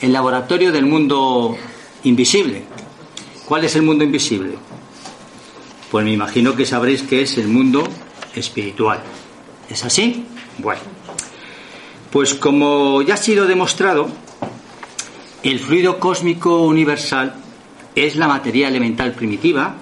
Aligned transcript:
El 0.00 0.12
laboratorio 0.12 0.72
del 0.72 0.86
mundo 0.86 1.56
invisible. 2.02 2.64
¿Cuál 3.46 3.64
es 3.64 3.76
el 3.76 3.82
mundo 3.82 4.02
invisible? 4.02 4.54
Pues 5.92 6.04
me 6.04 6.12
imagino 6.12 6.56
que 6.56 6.66
sabréis 6.66 7.02
que 7.02 7.22
es 7.22 7.38
el 7.38 7.46
mundo 7.46 7.84
espiritual. 8.34 9.00
¿Es 9.68 9.84
así? 9.84 10.26
Bueno. 10.58 10.80
Pues 12.10 12.34
como 12.34 13.02
ya 13.02 13.14
ha 13.14 13.16
sido 13.16 13.46
demostrado, 13.46 14.08
el 15.44 15.60
fluido 15.60 16.00
cósmico 16.00 16.62
universal 16.62 17.34
es 17.94 18.16
la 18.16 18.26
materia 18.26 18.66
elemental 18.66 19.12
primitiva 19.12 19.76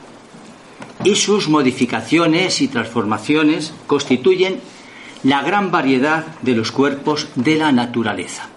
y 1.04 1.14
sus 1.14 1.48
modificaciones 1.48 2.60
y 2.60 2.68
transformaciones 2.68 3.72
constituyen 3.86 4.60
la 5.22 5.42
gran 5.42 5.70
variedad 5.70 6.26
de 6.42 6.54
los 6.54 6.72
cuerpos 6.72 7.28
de 7.34 7.56
la 7.56 7.72
naturaleza. 7.72 8.48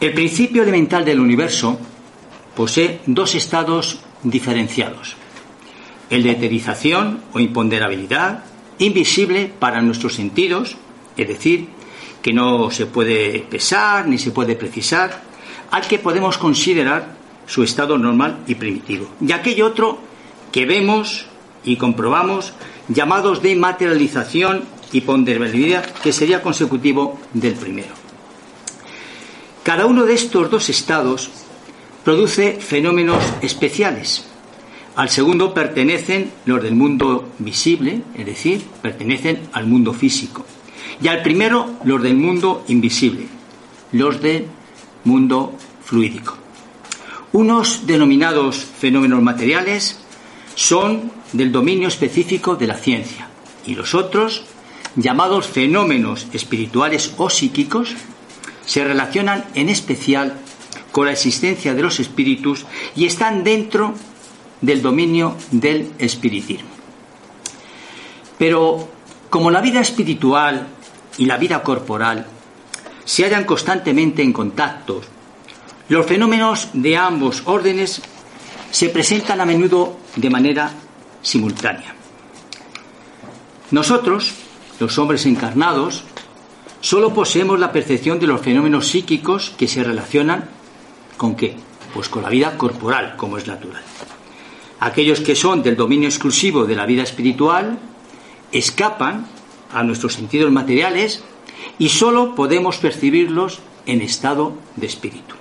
El 0.00 0.12
principio 0.12 0.62
elemental 0.62 1.04
del 1.04 1.20
universo 1.20 1.78
posee 2.54 3.00
dos 3.06 3.34
estados 3.34 4.00
diferenciados. 4.22 5.16
El 6.10 6.22
de 6.22 6.30
eterización 6.32 7.20
o 7.32 7.40
imponderabilidad, 7.40 8.44
invisible 8.78 9.50
para 9.58 9.82
nuestros 9.82 10.14
sentidos, 10.14 10.76
es 11.16 11.28
decir, 11.28 11.68
que 12.22 12.32
no 12.32 12.70
se 12.70 12.86
puede 12.86 13.40
pesar 13.40 14.06
ni 14.08 14.18
se 14.18 14.30
puede 14.30 14.56
precisar, 14.56 15.22
al 15.70 15.86
que 15.86 15.98
podemos 15.98 16.38
considerar 16.38 17.16
su 17.46 17.62
estado 17.62 17.98
normal 17.98 18.40
y 18.46 18.54
primitivo. 18.54 19.08
Y 19.20 19.60
otro 19.62 20.13
que 20.54 20.66
vemos 20.66 21.26
y 21.64 21.74
comprobamos, 21.74 22.52
llamados 22.86 23.42
de 23.42 23.56
materialización 23.56 24.62
y 24.92 25.00
ponderabilidad, 25.00 25.84
que 25.84 26.12
sería 26.12 26.42
consecutivo 26.42 27.18
del 27.32 27.54
primero. 27.54 27.92
Cada 29.64 29.84
uno 29.86 30.04
de 30.04 30.14
estos 30.14 30.48
dos 30.52 30.68
estados 30.68 31.28
produce 32.04 32.52
fenómenos 32.60 33.20
especiales. 33.42 34.26
Al 34.94 35.08
segundo 35.08 35.52
pertenecen 35.52 36.30
los 36.44 36.62
del 36.62 36.76
mundo 36.76 37.30
visible, 37.40 38.02
es 38.16 38.24
decir, 38.24 38.62
pertenecen 38.80 39.48
al 39.54 39.66
mundo 39.66 39.92
físico. 39.92 40.46
Y 41.02 41.08
al 41.08 41.22
primero 41.22 41.80
los 41.82 42.00
del 42.00 42.14
mundo 42.14 42.64
invisible, 42.68 43.26
los 43.90 44.22
del 44.22 44.46
mundo 45.02 45.52
fluídico. 45.82 46.38
Unos 47.32 47.88
denominados 47.88 48.64
fenómenos 48.64 49.20
materiales 49.20 50.03
son 50.54 51.12
del 51.32 51.52
dominio 51.52 51.88
específico 51.88 52.56
de 52.56 52.66
la 52.66 52.76
ciencia 52.76 53.28
y 53.66 53.74
los 53.74 53.94
otros, 53.94 54.44
llamados 54.96 55.46
fenómenos 55.46 56.26
espirituales 56.32 57.14
o 57.16 57.30
psíquicos, 57.30 57.94
se 58.66 58.84
relacionan 58.84 59.44
en 59.54 59.68
especial 59.68 60.34
con 60.92 61.06
la 61.06 61.12
existencia 61.12 61.74
de 61.74 61.82
los 61.82 61.98
espíritus 62.00 62.66
y 62.94 63.06
están 63.06 63.42
dentro 63.42 63.94
del 64.60 64.80
dominio 64.80 65.36
del 65.50 65.92
espiritismo. 65.98 66.68
Pero 68.38 68.88
como 69.28 69.50
la 69.50 69.60
vida 69.60 69.80
espiritual 69.80 70.68
y 71.18 71.26
la 71.26 71.36
vida 71.36 71.62
corporal 71.62 72.26
se 73.04 73.24
hallan 73.24 73.44
constantemente 73.44 74.22
en 74.22 74.32
contacto, 74.32 75.02
los 75.88 76.06
fenómenos 76.06 76.68
de 76.72 76.96
ambos 76.96 77.42
órdenes 77.44 78.00
se 78.70 78.88
presentan 78.88 79.40
a 79.40 79.44
menudo 79.44 79.98
de 80.16 80.30
manera 80.30 80.72
simultánea. 81.22 81.94
Nosotros, 83.70 84.34
los 84.78 84.98
hombres 84.98 85.26
encarnados, 85.26 86.04
solo 86.80 87.14
poseemos 87.14 87.58
la 87.58 87.72
percepción 87.72 88.20
de 88.20 88.26
los 88.26 88.40
fenómenos 88.40 88.88
psíquicos 88.88 89.52
que 89.56 89.66
se 89.66 89.82
relacionan 89.82 90.48
con 91.16 91.34
qué? 91.34 91.56
Pues 91.92 92.08
con 92.08 92.22
la 92.22 92.28
vida 92.28 92.58
corporal, 92.58 93.16
como 93.16 93.38
es 93.38 93.46
natural. 93.46 93.82
Aquellos 94.80 95.20
que 95.20 95.34
son 95.34 95.62
del 95.62 95.76
dominio 95.76 96.08
exclusivo 96.08 96.66
de 96.66 96.76
la 96.76 96.86
vida 96.86 97.02
espiritual 97.02 97.78
escapan 98.52 99.26
a 99.72 99.82
nuestros 99.82 100.14
sentidos 100.14 100.52
materiales 100.52 101.24
y 101.78 101.88
solo 101.88 102.34
podemos 102.34 102.76
percibirlos 102.76 103.60
en 103.86 104.02
estado 104.02 104.54
de 104.76 104.86
espíritu. 104.86 105.34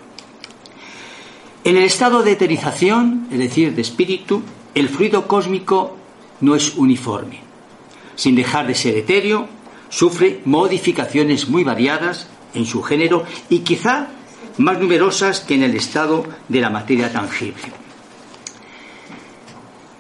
En 1.64 1.78
el 1.78 1.84
estado 1.84 2.24
de 2.24 2.32
eterización, 2.32 3.28
es 3.32 3.40
decir, 3.40 3.74
de 3.76 3.82
espíritu, 3.82 4.44
el 4.76 4.90
fluido 4.90 5.28
cósmico 5.28 5.98
no 6.42 6.56
es 6.56 6.76
uniforme. 6.76 7.42
Sin 8.16 8.36
dejar 8.36 8.68
de 8.68 8.76
ser 8.76 8.98
etéreo, 8.98 9.48
sufre 9.90 10.42
modificaciones 10.46 11.48
muy 11.50 11.64
variadas 11.64 12.28
en 12.54 12.66
su 12.66 12.82
género 12.84 13.26
y 13.50 13.60
quizá 13.60 14.10
más 14.58 14.80
numerosas 14.80 15.40
que 15.40 15.56
en 15.56 15.64
el 15.64 15.76
estado 15.76 16.26
de 16.48 16.62
la 16.62 16.70
materia 16.70 17.12
tangible. 17.12 17.64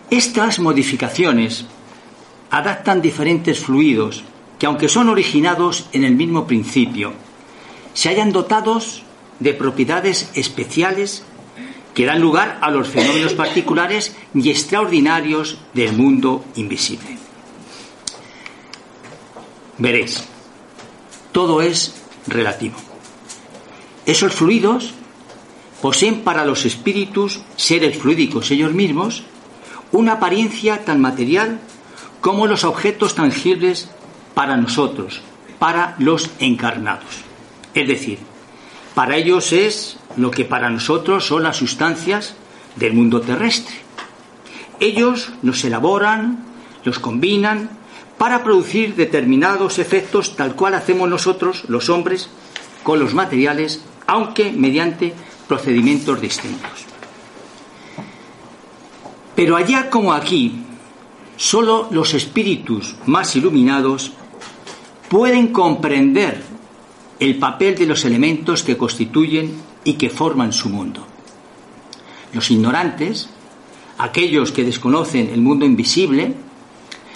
Estas 0.09 0.59
modificaciones 0.59 1.65
adaptan 2.51 3.01
diferentes 3.01 3.59
fluidos 3.59 4.23
que, 4.59 4.67
aunque 4.67 4.87
son 4.87 5.09
originados 5.09 5.89
en 5.91 6.03
el 6.03 6.15
mismo 6.15 6.45
principio, 6.45 7.13
se 7.93 8.09
hayan 8.09 8.31
dotados 8.31 9.03
de 9.39 9.53
propiedades 9.53 10.29
especiales 10.35 11.25
que 11.93 12.05
dan 12.05 12.21
lugar 12.21 12.59
a 12.61 12.71
los 12.71 12.87
fenómenos 12.87 13.33
particulares 13.33 14.15
y 14.33 14.49
extraordinarios 14.49 15.57
del 15.73 15.93
mundo 15.93 16.43
invisible. 16.55 17.17
Veréis, 19.77 20.23
todo 21.31 21.61
es 21.61 21.95
relativo. 22.27 22.75
Esos 24.05 24.33
fluidos 24.33 24.93
poseen 25.81 26.21
para 26.21 26.45
los 26.45 26.65
espíritus, 26.65 27.41
seres 27.55 27.97
fluídicos 27.97 28.51
ellos 28.51 28.73
mismos, 28.73 29.23
una 29.91 30.13
apariencia 30.13 30.85
tan 30.85 31.01
material 31.01 31.59
como 32.21 32.47
los 32.47 32.63
objetos 32.63 33.15
tangibles 33.15 33.89
para 34.33 34.57
nosotros, 34.57 35.21
para 35.59 35.95
los 35.99 36.29
encarnados. 36.39 37.23
Es 37.73 37.87
decir, 37.87 38.19
para 38.95 39.17
ellos 39.17 39.51
es 39.53 39.97
lo 40.17 40.31
que 40.31 40.45
para 40.45 40.69
nosotros 40.69 41.25
son 41.25 41.43
las 41.43 41.57
sustancias 41.57 42.35
del 42.75 42.93
mundo 42.93 43.21
terrestre. 43.21 43.75
Ellos 44.79 45.31
los 45.41 45.63
elaboran, 45.63 46.45
los 46.83 46.99
combinan 46.99 47.69
para 48.17 48.43
producir 48.43 48.95
determinados 48.95 49.79
efectos 49.79 50.35
tal 50.35 50.55
cual 50.55 50.75
hacemos 50.75 51.09
nosotros, 51.09 51.63
los 51.67 51.89
hombres, 51.89 52.29
con 52.83 52.99
los 52.99 53.13
materiales, 53.13 53.81
aunque 54.05 54.51
mediante 54.51 55.13
procedimientos 55.47 56.21
distintos. 56.21 56.85
Pero 59.35 59.55
allá 59.55 59.89
como 59.89 60.13
aquí, 60.13 60.63
solo 61.37 61.87
los 61.91 62.13
espíritus 62.13 62.95
más 63.05 63.35
iluminados 63.35 64.13
pueden 65.09 65.47
comprender 65.47 66.52
el 67.23 67.37
papel 67.37 67.75
de 67.75 67.85
los 67.85 68.03
elementos 68.03 68.63
que 68.63 68.75
constituyen 68.75 69.53
y 69.85 69.93
que 69.93 70.09
forman 70.09 70.51
su 70.51 70.67
mundo. 70.67 71.07
Los 72.33 72.51
ignorantes, 72.51 73.29
aquellos 73.97 74.51
que 74.51 74.65
desconocen 74.65 75.29
el 75.29 75.39
mundo 75.39 75.65
invisible, 75.65 76.33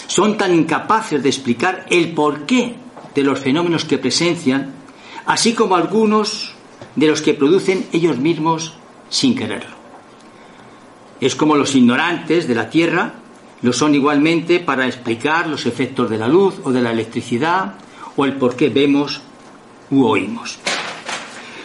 son 0.06 0.38
tan 0.38 0.54
incapaces 0.54 1.22
de 1.22 1.28
explicar 1.28 1.84
el 1.90 2.12
porqué 2.12 2.76
de 3.14 3.22
los 3.22 3.38
fenómenos 3.40 3.84
que 3.84 3.98
presencian, 3.98 4.72
así 5.26 5.52
como 5.52 5.76
algunos 5.76 6.54
de 6.96 7.06
los 7.06 7.20
que 7.20 7.34
producen 7.34 7.86
ellos 7.92 8.16
mismos 8.16 8.78
sin 9.10 9.34
quererlo. 9.34 9.76
Es 11.20 11.36
como 11.36 11.54
los 11.54 11.74
ignorantes 11.74 12.48
de 12.48 12.54
la 12.54 12.70
Tierra 12.70 13.12
lo 13.60 13.74
son 13.74 13.94
igualmente 13.94 14.58
para 14.58 14.86
explicar 14.86 15.48
los 15.48 15.66
efectos 15.66 16.08
de 16.08 16.16
la 16.16 16.28
luz 16.28 16.54
o 16.64 16.72
de 16.72 16.80
la 16.80 16.92
electricidad 16.92 17.74
o 18.16 18.24
el 18.24 18.38
por 18.38 18.56
qué 18.56 18.70
vemos 18.70 19.20
u 19.90 20.04
oímos. 20.04 20.58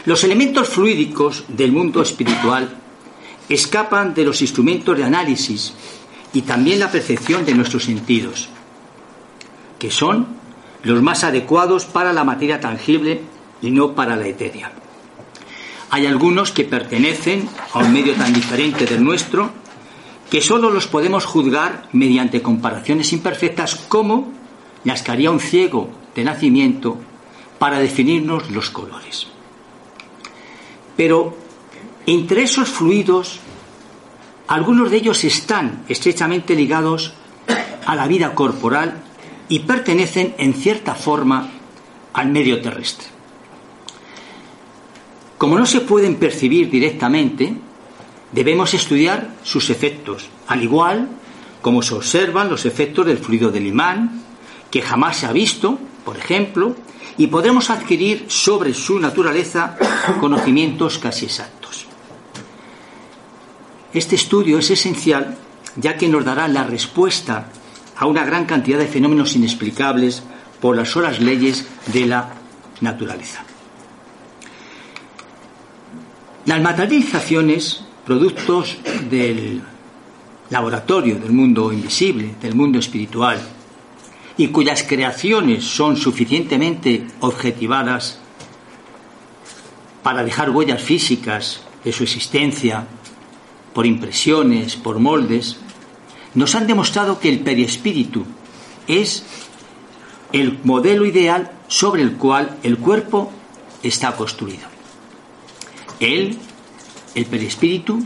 Los 0.06 0.24
elementos 0.24 0.70
fluídicos 0.70 1.46
del 1.48 1.72
mundo 1.72 2.02
espiritual 2.02 2.76
escapan 3.50 4.14
de 4.14 4.26
los 4.26 4.42
instrumentos 4.42 4.98
de 4.98 5.04
análisis 5.04 5.74
y 6.34 6.42
también 6.42 6.80
la 6.80 6.92
percepción 6.92 7.46
de 7.46 7.54
nuestros 7.54 7.84
sentidos, 7.84 8.50
que 9.80 9.92
son 9.92 10.28
los 10.84 11.02
más 11.02 11.24
adecuados 11.24 11.86
para 11.86 12.12
la 12.12 12.24
materia 12.24 12.60
tangible 12.60 13.22
y 13.62 13.72
no 13.72 13.94
para 13.96 14.16
la 14.16 14.28
etérea. 14.28 14.72
Hay 15.90 16.06
algunos 16.08 16.52
que 16.52 16.64
pertenecen 16.64 17.48
a 17.72 17.80
un 17.80 17.94
medio 17.94 18.16
tan 18.16 18.34
diferente 18.34 18.86
del 18.86 19.04
nuestro 19.04 19.52
que 20.30 20.42
solo 20.42 20.72
los 20.72 20.88
podemos 20.88 21.26
juzgar 21.26 21.88
mediante 21.92 22.42
comparaciones 22.42 23.14
imperfectas 23.14 23.76
como 23.76 24.34
las 24.84 25.04
que 25.04 25.12
haría 25.12 25.32
un 25.32 25.40
ciego 25.40 25.90
de 26.16 26.24
nacimiento 26.24 26.98
para 27.64 27.80
definirnos 27.80 28.52
los 28.52 28.70
colores. 28.72 29.26
Pero 30.98 31.34
entre 32.06 32.44
esos 32.44 32.68
fluidos, 32.68 33.40
algunos 34.50 34.92
de 34.92 34.98
ellos 34.98 35.24
están 35.24 35.86
estrechamente 35.88 36.56
ligados 36.56 37.14
a 37.86 37.96
la 37.96 38.06
vida 38.06 38.36
corporal 38.36 39.02
y 39.48 39.60
pertenecen 39.60 40.36
en 40.38 40.54
cierta 40.56 40.94
forma 40.94 41.52
al 42.12 42.28
medio 42.28 42.62
terrestre. 42.62 43.08
Como 45.38 45.58
no 45.58 45.66
se 45.66 45.80
pueden 45.80 46.18
percibir 46.18 46.70
directamente, 46.70 47.56
debemos 48.34 48.74
estudiar 48.74 49.36
sus 49.42 49.70
efectos, 49.70 50.28
al 50.48 50.64
igual 50.64 51.08
como 51.62 51.82
se 51.82 51.96
observan 51.96 52.50
los 52.50 52.66
efectos 52.66 53.06
del 53.06 53.20
fluido 53.20 53.52
del 53.52 53.68
imán, 53.68 54.22
que 54.70 54.82
jamás 54.82 55.16
se 55.16 55.28
ha 55.28 55.32
visto, 55.32 55.80
por 56.04 56.18
ejemplo, 56.18 56.76
y 57.18 57.28
podremos 57.28 57.70
adquirir 57.70 58.26
sobre 58.28 58.74
su 58.74 59.00
naturaleza 59.00 59.78
conocimientos 60.20 60.98
casi 61.00 61.26
exactos. 61.26 61.86
Este 63.94 64.16
estudio 64.16 64.58
es 64.58 64.72
esencial 64.72 65.38
ya 65.76 65.98
que 65.98 66.08
nos 66.08 66.26
dará 66.26 66.48
la 66.48 66.64
respuesta 66.64 67.48
a 67.96 68.06
una 68.06 68.26
gran 68.26 68.46
cantidad 68.46 68.80
de 68.80 68.88
fenómenos 68.88 69.36
inexplicables 69.36 70.24
por 70.60 70.76
las 70.76 70.90
solas 70.90 71.20
leyes 71.20 71.68
de 71.92 72.06
la 72.06 72.30
naturaleza. 72.82 73.44
Las 76.46 76.62
materializaciones, 76.62 77.84
productos 78.06 78.78
del 79.10 79.62
laboratorio 80.50 81.16
del 81.16 81.32
mundo 81.32 81.72
invisible, 81.72 82.36
del 82.42 82.56
mundo 82.56 82.80
espiritual, 82.80 83.40
y 84.38 84.48
cuyas 84.48 84.84
creaciones 84.84 85.64
son 85.64 85.98
suficientemente 85.98 87.06
objetivadas 87.20 88.20
para 90.02 90.24
dejar 90.24 90.50
huellas 90.50 90.82
físicas 90.82 91.62
de 91.84 91.92
su 91.92 92.04
existencia, 92.04 92.88
por 93.74 93.86
impresiones, 93.86 94.76
por 94.76 95.00
moldes, 95.00 95.58
nos 96.36 96.56
han 96.56 96.68
demostrado 96.68 97.20
que 97.20 97.30
el 97.30 97.40
periespíritu 97.40 98.26
es 98.88 99.24
el 100.32 100.60
modelo 100.64 101.06
ideal 101.06 101.52
sobre 101.68 102.02
el 102.02 102.14
cual 102.14 102.58
el 102.64 102.78
cuerpo 102.78 103.32
está 103.84 104.16
construido. 104.16 104.68
Él, 106.00 106.38
el 107.16 107.26
perispíritu, 107.26 108.04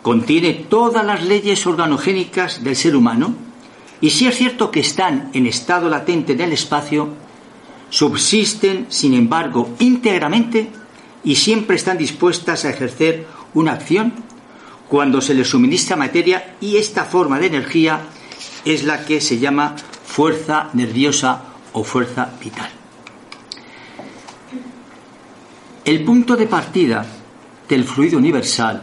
contiene 0.00 0.54
todas 0.54 1.04
las 1.04 1.22
leyes 1.24 1.66
organogénicas 1.66 2.64
del 2.64 2.74
ser 2.74 2.96
humano 2.96 3.34
y 4.02 4.10
si 4.10 4.26
es 4.26 4.36
cierto 4.36 4.72
que 4.72 4.80
están 4.80 5.30
en 5.32 5.46
estado 5.46 5.88
latente 5.88 6.32
en 6.32 6.40
el 6.40 6.52
espacio, 6.52 7.08
subsisten, 7.88 8.86
sin 8.88 9.14
embargo, 9.14 9.76
íntegramente 9.78 10.70
y 11.22 11.36
siempre 11.36 11.76
están 11.76 11.98
dispuestas 11.98 12.64
a 12.64 12.70
ejercer 12.70 13.26
una 13.54 13.72
acción 13.72 14.12
cuando 14.88 15.20
se 15.20 15.34
les 15.34 15.48
suministra 15.48 15.94
materia 15.94 16.56
y 16.60 16.78
esta 16.78 17.04
forma 17.04 17.38
de 17.38 17.46
energía 17.46 18.00
es 18.64 18.82
la 18.82 19.04
que 19.04 19.20
se 19.20 19.38
llama 19.38 19.76
fuerza 20.04 20.70
nerviosa 20.72 21.44
o 21.72 21.84
fuerza 21.84 22.28
vital. 22.42 22.70
El 25.84 26.04
punto 26.04 26.36
de 26.36 26.48
partida 26.48 27.06
del 27.68 27.84
fluido 27.84 28.18
universal 28.18 28.82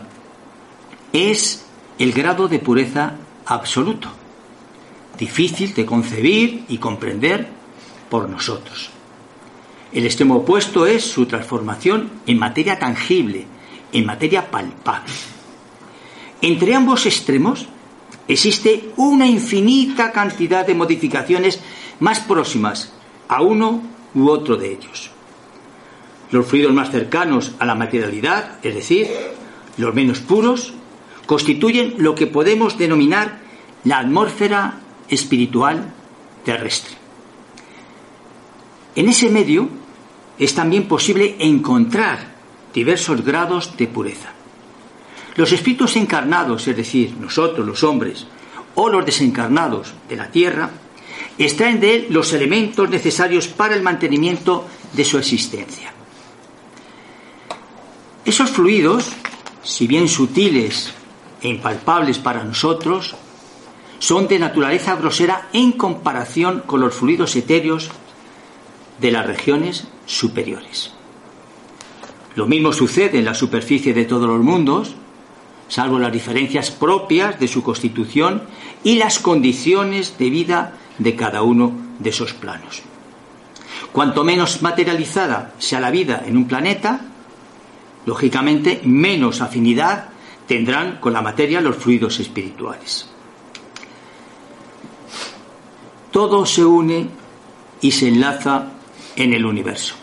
es 1.12 1.66
el 1.98 2.14
grado 2.14 2.48
de 2.48 2.60
pureza 2.60 3.16
absoluto, 3.46 4.10
difícil 5.20 5.74
de 5.74 5.86
concebir 5.86 6.64
y 6.70 6.78
comprender 6.78 7.48
por 8.10 8.30
nosotros. 8.30 8.90
El 9.92 10.06
extremo 10.06 10.38
opuesto 10.38 10.86
es 10.86 11.04
su 11.04 11.26
transformación 11.26 12.10
en 12.26 12.40
materia 12.40 12.80
tangible, 12.80 13.46
en 13.92 14.06
materia 14.06 14.50
palpable. 14.50 15.14
Entre 16.42 16.74
ambos 16.74 17.06
extremos 17.06 17.68
existe 18.28 18.92
una 18.98 19.28
infinita 19.28 20.12
cantidad 20.12 20.66
de 20.66 20.76
modificaciones 20.76 21.60
más 22.00 22.20
próximas 22.22 22.94
a 23.28 23.42
uno 23.42 23.82
u 24.14 24.30
otro 24.30 24.56
de 24.56 24.72
ellos. 24.72 25.12
Los 26.32 26.46
fluidos 26.46 26.74
más 26.74 26.92
cercanos 26.92 27.54
a 27.60 27.66
la 27.66 27.76
materialidad, 27.76 28.60
es 28.64 28.76
decir, 28.76 29.08
los 29.78 29.94
menos 29.96 30.20
puros, 30.20 30.74
constituyen 31.26 31.96
lo 31.98 32.14
que 32.14 32.28
podemos 32.28 32.78
denominar 32.78 33.40
la 33.84 34.00
atmósfera 34.00 34.80
espiritual 35.10 35.94
terrestre. 36.44 36.96
En 38.96 39.08
ese 39.10 39.30
medio 39.30 39.70
es 40.38 40.54
también 40.56 40.88
posible 40.88 41.36
encontrar 41.40 42.36
diversos 42.74 43.24
grados 43.24 43.76
de 43.78 43.88
pureza. 43.88 44.30
Los 45.36 45.52
espíritus 45.52 45.96
encarnados, 45.96 46.68
es 46.68 46.76
decir, 46.76 47.16
nosotros 47.20 47.66
los 47.66 47.84
hombres, 47.84 48.26
o 48.76 48.90
los 48.90 49.06
desencarnados 49.06 49.94
de 50.08 50.16
la 50.16 50.32
tierra, 50.32 50.70
extraen 51.38 51.80
de 51.80 51.96
él 51.96 52.08
los 52.10 52.34
elementos 52.34 52.90
necesarios 52.90 53.48
para 53.48 53.76
el 53.76 53.82
mantenimiento 53.82 54.68
de 54.94 55.06
su 55.06 55.18
existencia. 55.18 55.94
Esos 58.26 58.50
fluidos, 58.52 59.10
si 59.64 59.88
bien 59.88 60.08
sutiles 60.08 60.94
e 61.42 61.48
impalpables 61.48 62.20
para 62.20 62.44
nosotros, 62.44 63.16
son 64.00 64.28
de 64.28 64.40
naturaleza 64.40 64.96
grosera 64.96 65.50
en 65.54 65.74
comparación 65.74 66.64
con 66.66 66.80
los 66.82 66.96
fluidos 66.96 67.36
etéreos 67.36 67.92
de 69.00 69.12
las 69.12 69.26
regiones 69.26 69.88
superiores. 70.06 70.92
Lo 72.36 72.48
mismo 72.48 72.72
sucede 72.72 73.20
en 73.20 73.26
la 73.26 73.34
superficie 73.34 73.94
de 73.94 74.06
todos 74.06 74.28
los 74.28 74.42
mundos, 74.42 74.96
salvo 75.68 76.00
las 76.00 76.12
diferencias 76.12 76.72
propias 76.72 77.40
de 77.40 77.48
su 77.48 77.64
constitución 77.64 78.44
y 78.84 78.96
las 78.96 79.20
condiciones 79.20 80.18
de 80.18 80.30
vida 80.30 80.74
de 80.98 81.16
cada 81.16 81.42
uno 81.42 81.74
de 82.00 82.10
esos 82.10 82.34
planos. 82.34 82.82
Cuanto 83.92 84.24
menos 84.24 84.62
materializada 84.62 85.54
sea 85.58 85.80
la 85.80 85.92
vida 85.92 86.24
en 86.26 86.38
un 86.38 86.48
planeta, 86.48 87.02
lógicamente 88.06 88.82
menos 88.86 89.42
afinidad 89.42 90.10
tendrán 90.48 90.98
con 91.00 91.14
la 91.14 91.22
materia 91.22 91.62
los 91.62 91.76
fluidos 91.76 92.20
espirituales. 92.20 93.10
Todo 96.12 96.46
se 96.46 96.66
une 96.66 97.10
y 97.82 97.92
se 97.92 98.08
enlaza 98.08 98.68
en 99.16 99.34
el 99.34 99.46
universo. 99.46 99.96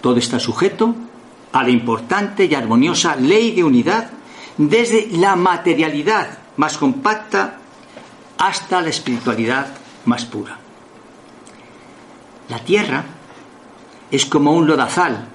Todo 0.00 0.16
está 0.18 0.38
sujeto 0.38 0.94
a 1.52 1.62
la 1.62 1.70
importante 1.70 2.44
y 2.46 2.54
armoniosa 2.54 3.16
ley 3.16 3.52
de 3.52 3.64
unidad 3.64 4.10
desde 4.56 5.08
la 5.12 5.36
materialidad 5.36 6.38
más 6.56 6.78
compacta 6.78 7.58
hasta 8.38 8.80
la 8.80 8.90
espiritualidad 8.90 9.68
más 10.04 10.24
pura. 10.24 10.58
La 12.48 12.58
tierra 12.60 13.04
es 14.10 14.26
como 14.26 14.52
un 14.52 14.66
lodazal 14.66 15.28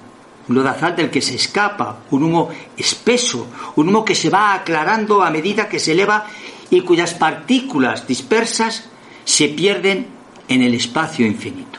un 0.48 0.56
lodazal 0.56 0.96
del 0.96 1.10
que 1.10 1.22
se 1.22 1.36
escapa, 1.36 2.00
un 2.10 2.24
humo 2.24 2.48
espeso, 2.76 3.46
un 3.76 3.88
humo 3.88 4.04
que 4.04 4.14
se 4.14 4.30
va 4.30 4.54
aclarando 4.54 5.22
a 5.22 5.30
medida 5.30 5.68
que 5.68 5.78
se 5.78 5.92
eleva 5.92 6.26
y 6.70 6.80
cuyas 6.80 7.14
partículas 7.14 8.06
dispersas 8.06 8.88
se 9.24 9.48
pierden 9.48 10.06
en 10.48 10.62
el 10.62 10.74
espacio 10.74 11.26
infinito. 11.26 11.78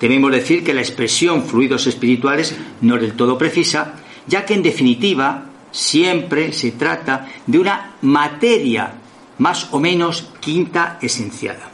Debemos 0.00 0.32
decir 0.32 0.64
que 0.64 0.74
la 0.74 0.80
expresión 0.80 1.44
fluidos 1.44 1.86
espirituales 1.86 2.56
no 2.80 2.96
es 2.96 3.02
del 3.02 3.14
todo 3.14 3.38
precisa, 3.38 3.94
ya 4.26 4.44
que 4.44 4.54
en 4.54 4.62
definitiva 4.62 5.46
siempre 5.70 6.52
se 6.52 6.72
trata 6.72 7.28
de 7.46 7.58
una 7.58 7.94
materia 8.02 8.94
más 9.38 9.68
o 9.72 9.80
menos 9.80 10.28
quinta 10.40 10.98
esenciada. 11.00 11.70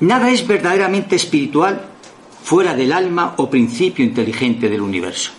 Nada 0.00 0.30
es 0.30 0.46
verdaderamente 0.46 1.16
espiritual 1.16 1.82
fuera 2.42 2.74
del 2.74 2.92
alma 2.92 3.34
o 3.36 3.48
principio 3.48 4.04
inteligente 4.04 4.68
del 4.68 4.80
universo. 4.80 5.30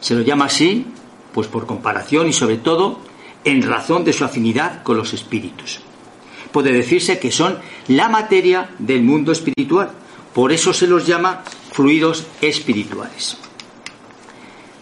Se 0.00 0.14
lo 0.14 0.20
llama 0.20 0.46
así, 0.46 0.86
pues 1.32 1.48
por 1.48 1.66
comparación 1.66 2.28
y 2.28 2.32
sobre 2.32 2.58
todo 2.58 2.98
en 3.44 3.62
razón 3.62 4.04
de 4.04 4.12
su 4.12 4.24
afinidad 4.24 4.82
con 4.82 4.96
los 4.96 5.12
espíritus. 5.12 5.80
Puede 6.52 6.72
decirse 6.72 7.18
que 7.18 7.30
son 7.30 7.58
la 7.88 8.08
materia 8.08 8.70
del 8.78 9.02
mundo 9.02 9.32
espiritual, 9.32 9.90
por 10.32 10.52
eso 10.52 10.72
se 10.72 10.86
los 10.86 11.06
llama 11.06 11.42
fluidos 11.72 12.26
espirituales. 12.40 13.38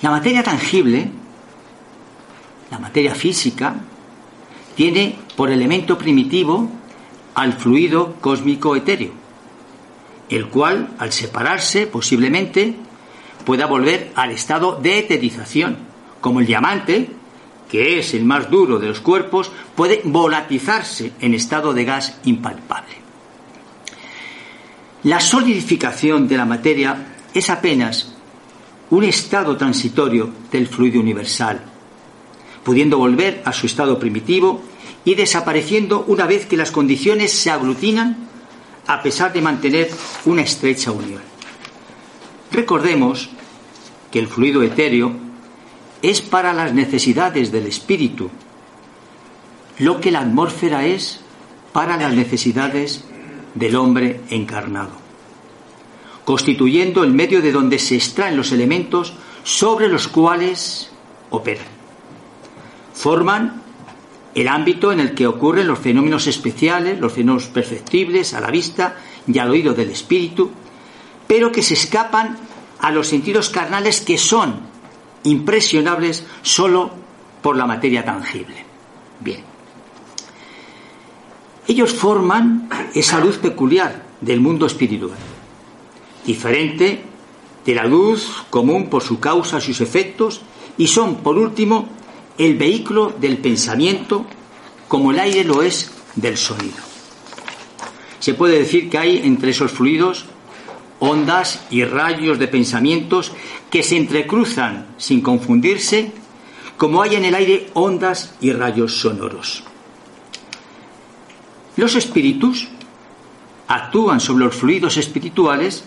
La 0.03 0.11
materia 0.11 0.43
tangible, 0.43 1.11
la 2.71 2.79
materia 2.79 3.15
física, 3.15 3.77
tiene 4.75 5.19
por 5.37 5.51
elemento 5.51 5.99
primitivo 5.99 6.69
al 7.35 7.55
fluido 7.55 8.17
cósmico 8.21 8.77
etéreo 8.77 9.23
el 10.37 10.49
cual, 10.49 10.89
al 10.99 11.13
separarse, 11.13 11.87
posiblemente 11.87 12.75
pueda 13.45 13.67
volver 13.67 14.13
al 14.15 14.31
estado 14.31 14.79
de 14.81 14.99
eterización, 14.99 15.77
como 16.21 16.41
el 16.41 16.47
diamante, 16.47 17.11
que 17.73 17.99
es 17.99 18.13
el 18.13 18.27
más 18.27 18.51
duro 18.51 18.79
de 18.79 18.89
los 18.89 19.01
cuerpos, 19.01 19.51
puede 19.75 20.03
volatizarse 20.05 21.13
en 21.21 21.33
estado 21.33 21.73
de 21.73 21.87
gas 21.87 22.19
impalpable. 22.27 22.97
La 25.05 25.21
solidificación 25.21 26.29
de 26.29 26.37
la 26.37 26.45
materia 26.45 27.15
es 27.33 27.49
apenas 27.49 28.13
un 28.91 29.05
estado 29.05 29.57
transitorio 29.57 30.29
del 30.51 30.67
fluido 30.67 31.01
universal, 31.01 31.63
pudiendo 32.63 32.99
volver 32.99 33.41
a 33.47 33.55
su 33.55 33.65
estado 33.65 33.99
primitivo 33.99 34.63
y 35.07 35.15
desapareciendo 35.15 36.05
una 36.09 36.27
vez 36.27 36.45
que 36.45 36.59
las 36.59 36.73
condiciones 36.73 37.33
se 37.33 37.51
aglutinan 37.51 38.29
a 38.87 39.03
pesar 39.03 39.33
de 39.33 39.41
mantener 39.41 39.91
una 40.27 40.43
estrecha 40.43 40.93
unión. 40.93 41.23
Recordemos 42.53 43.31
que 44.11 44.19
el 44.19 44.29
fluido 44.29 44.63
etéreo 44.63 45.32
es 46.03 46.21
para 46.21 46.53
las 46.53 46.75
necesidades 46.75 47.53
del 47.53 47.67
espíritu, 47.67 48.31
lo 49.79 50.01
que 50.01 50.11
la 50.11 50.21
atmósfera 50.21 50.85
es 50.85 51.21
para 51.73 51.97
las 51.97 52.13
necesidades 52.13 53.05
del 53.55 53.77
hombre 53.77 54.21
encarnado, 54.31 54.91
constituyendo 56.25 57.05
el 57.05 57.13
medio 57.13 57.41
de 57.41 57.53
donde 57.53 57.79
se 57.79 57.95
extraen 57.95 58.37
los 58.37 58.53
elementos 58.53 59.15
sobre 59.45 59.89
los 59.89 60.09
cuales 60.09 60.91
operan. 61.31 61.67
Forman 62.95 63.63
el 64.35 64.49
ámbito 64.49 64.93
en 64.93 65.01
el 65.01 65.15
que 65.15 65.27
ocurren 65.27 65.69
los 65.69 65.79
fenómenos 65.79 66.27
especiales, 66.27 66.99
los 66.99 67.13
fenómenos 67.13 67.49
perceptibles 67.49 68.35
a 68.35 68.41
la 68.41 68.51
vista 68.51 68.97
y 69.27 69.39
al 69.39 69.51
oído 69.51 69.73
del 69.73 69.91
espíritu, 69.91 70.51
pero 71.27 71.53
que 71.53 71.63
se 71.63 71.75
escapan 71.75 72.39
a 72.81 72.91
los 72.91 73.09
sentidos 73.09 73.49
carnales 73.51 74.01
que 74.01 74.19
son 74.19 74.72
impresionables 75.25 76.25
solo 76.43 76.91
por 77.43 77.57
la 77.57 77.67
materia 77.67 78.05
tangible. 78.05 78.65
Bien. 79.21 79.43
Ellos 81.67 81.93
forman 81.93 82.69
esa 82.95 83.21
luz 83.21 83.39
peculiar 83.39 84.05
del 84.21 84.41
mundo 84.41 84.67
espiritual, 84.67 85.19
diferente 86.27 87.05
de 87.65 87.75
la 87.75 87.85
luz 87.85 88.45
común 88.51 88.89
por 88.89 89.03
su 89.03 89.21
causa, 89.21 89.61
sus 89.61 89.81
efectos, 89.81 90.43
y 90.77 90.89
son, 90.89 91.17
por 91.17 91.39
último, 91.39 91.89
el 92.39 92.57
vehículo 92.57 93.15
del 93.21 93.39
pensamiento 93.39 94.27
como 94.89 95.11
el 95.11 95.21
aire 95.21 95.45
lo 95.45 95.63
es 95.63 95.91
del 96.17 96.37
sonido. 96.37 96.77
Se 98.19 98.35
puede 98.35 98.59
decir 98.59 98.91
que 98.91 98.99
hay 98.99 99.19
entre 99.25 99.51
esos 99.51 99.71
fluidos 99.71 100.27
ondas 101.05 101.65
y 101.69 101.83
rayos 101.85 102.39
de 102.39 102.47
pensamientos 102.47 103.33
que 103.71 103.83
se 103.83 103.97
entrecruzan 103.97 104.87
sin 104.99 105.21
confundirse, 105.21 106.13
como 106.77 107.03
hay 107.03 107.17
en 107.17 107.25
el 107.25 107.35
aire 107.35 107.71
ondas 107.75 108.37
y 108.41 108.53
rayos 108.53 109.01
sonoros. 109.01 109.65
Los 111.75 111.97
espíritus 111.97 112.69
actúan 113.67 114.21
sobre 114.21 114.45
los 114.45 114.55
fluidos 114.55 114.97
espirituales, 114.97 115.83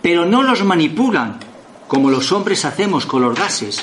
pero 0.00 0.26
no 0.26 0.44
los 0.44 0.62
manipulan 0.64 1.40
como 1.88 2.08
los 2.08 2.30
hombres 2.30 2.64
hacemos 2.64 3.04
con 3.04 3.22
los 3.22 3.36
gases, 3.36 3.82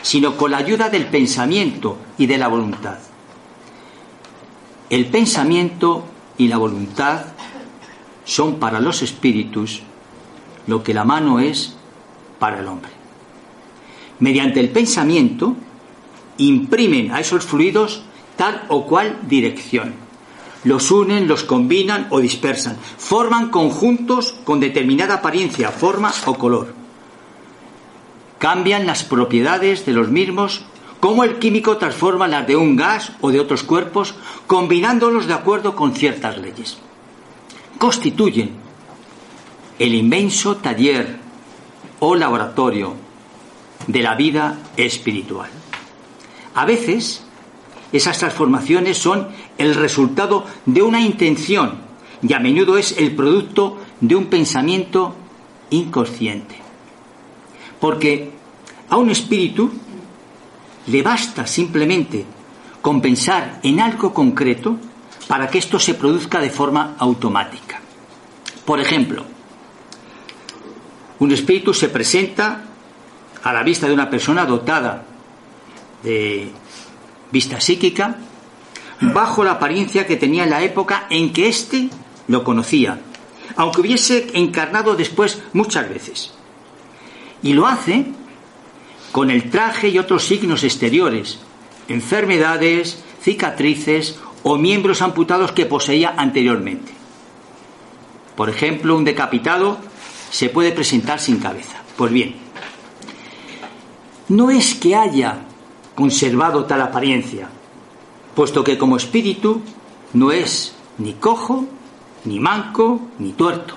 sino 0.00 0.34
con 0.38 0.52
la 0.52 0.56
ayuda 0.56 0.88
del 0.88 1.08
pensamiento 1.08 1.98
y 2.16 2.24
de 2.24 2.38
la 2.38 2.48
voluntad. 2.48 2.96
El 4.88 5.06
pensamiento 5.08 6.06
y 6.38 6.48
la 6.48 6.56
voluntad 6.56 7.26
son 8.24 8.58
para 8.58 8.80
los 8.80 9.02
espíritus 9.02 9.82
lo 10.66 10.82
que 10.82 10.94
la 10.94 11.04
mano 11.04 11.40
es 11.40 11.74
para 12.38 12.60
el 12.60 12.66
hombre. 12.66 12.90
Mediante 14.18 14.60
el 14.60 14.70
pensamiento 14.70 15.56
imprimen 16.38 17.12
a 17.12 17.20
esos 17.20 17.44
fluidos 17.44 18.02
tal 18.36 18.64
o 18.68 18.86
cual 18.86 19.18
dirección. 19.28 19.94
Los 20.64 20.90
unen, 20.90 21.26
los 21.26 21.44
combinan 21.44 22.06
o 22.10 22.20
dispersan. 22.20 22.76
Forman 22.98 23.50
conjuntos 23.50 24.34
con 24.44 24.60
determinada 24.60 25.14
apariencia, 25.14 25.70
forma 25.70 26.12
o 26.26 26.34
color 26.34 26.80
cambian 28.40 28.86
las 28.86 29.04
propiedades 29.04 29.84
de 29.84 29.92
los 29.92 30.08
mismos, 30.08 30.62
como 30.98 31.24
el 31.24 31.38
químico 31.38 31.76
transforma 31.76 32.26
las 32.26 32.46
de 32.46 32.56
un 32.56 32.74
gas 32.74 33.12
o 33.20 33.30
de 33.30 33.38
otros 33.38 33.62
cuerpos, 33.62 34.14
combinándolos 34.46 35.26
de 35.26 35.34
acuerdo 35.34 35.76
con 35.76 35.94
ciertas 35.94 36.38
leyes. 36.38 36.78
Constituyen 37.78 38.52
el 39.80 39.94
inmenso 39.94 40.58
taller 40.58 41.16
o 42.00 42.14
laboratorio 42.14 42.94
de 43.86 44.02
la 44.02 44.14
vida 44.14 44.58
espiritual. 44.76 45.48
A 46.54 46.66
veces, 46.66 47.24
esas 47.90 48.18
transformaciones 48.18 48.98
son 48.98 49.28
el 49.56 49.74
resultado 49.74 50.44
de 50.66 50.82
una 50.82 51.00
intención 51.00 51.78
y 52.22 52.34
a 52.34 52.38
menudo 52.38 52.76
es 52.76 52.98
el 52.98 53.16
producto 53.16 53.78
de 54.02 54.16
un 54.16 54.26
pensamiento 54.26 55.14
inconsciente. 55.70 56.56
Porque 57.80 58.32
a 58.90 58.98
un 58.98 59.08
espíritu 59.08 59.70
le 60.88 61.02
basta 61.02 61.46
simplemente 61.46 62.26
con 62.82 63.00
pensar 63.00 63.60
en 63.62 63.80
algo 63.80 64.12
concreto 64.12 64.76
para 65.26 65.48
que 65.48 65.56
esto 65.56 65.78
se 65.78 65.94
produzca 65.94 66.38
de 66.38 66.50
forma 66.50 66.96
automática. 66.98 67.80
Por 68.66 68.78
ejemplo, 68.78 69.39
un 71.20 71.32
espíritu 71.32 71.72
se 71.72 71.88
presenta 71.88 72.64
a 73.42 73.52
la 73.52 73.62
vista 73.62 73.86
de 73.86 73.94
una 73.94 74.10
persona 74.10 74.44
dotada 74.44 75.04
de 76.02 76.50
vista 77.30 77.60
psíquica 77.60 78.16
bajo 79.00 79.44
la 79.44 79.52
apariencia 79.52 80.06
que 80.06 80.16
tenía 80.16 80.44
en 80.44 80.50
la 80.50 80.62
época 80.62 81.06
en 81.10 81.32
que 81.32 81.48
éste 81.48 81.88
lo 82.28 82.42
conocía, 82.44 83.00
aunque 83.56 83.80
hubiese 83.80 84.28
encarnado 84.34 84.94
después 84.96 85.42
muchas 85.52 85.88
veces. 85.88 86.32
Y 87.42 87.52
lo 87.52 87.66
hace 87.66 88.06
con 89.12 89.30
el 89.30 89.50
traje 89.50 89.88
y 89.88 89.98
otros 89.98 90.24
signos 90.24 90.64
exteriores, 90.64 91.40
enfermedades, 91.88 93.02
cicatrices 93.22 94.18
o 94.42 94.56
miembros 94.56 95.02
amputados 95.02 95.52
que 95.52 95.66
poseía 95.66 96.14
anteriormente. 96.16 96.92
Por 98.36 98.48
ejemplo, 98.48 98.96
un 98.96 99.04
decapitado 99.04 99.78
se 100.30 100.48
puede 100.48 100.72
presentar 100.72 101.18
sin 101.20 101.38
cabeza. 101.38 101.82
Pues 101.96 102.12
bien, 102.12 102.34
no 104.28 104.50
es 104.50 104.74
que 104.74 104.94
haya 104.94 105.40
conservado 105.94 106.64
tal 106.64 106.80
apariencia, 106.82 107.48
puesto 108.34 108.64
que 108.64 108.78
como 108.78 108.96
espíritu 108.96 109.60
no 110.14 110.32
es 110.32 110.74
ni 110.98 111.14
cojo, 111.14 111.66
ni 112.24 112.38
manco, 112.38 113.00
ni 113.18 113.32
tuerto, 113.32 113.76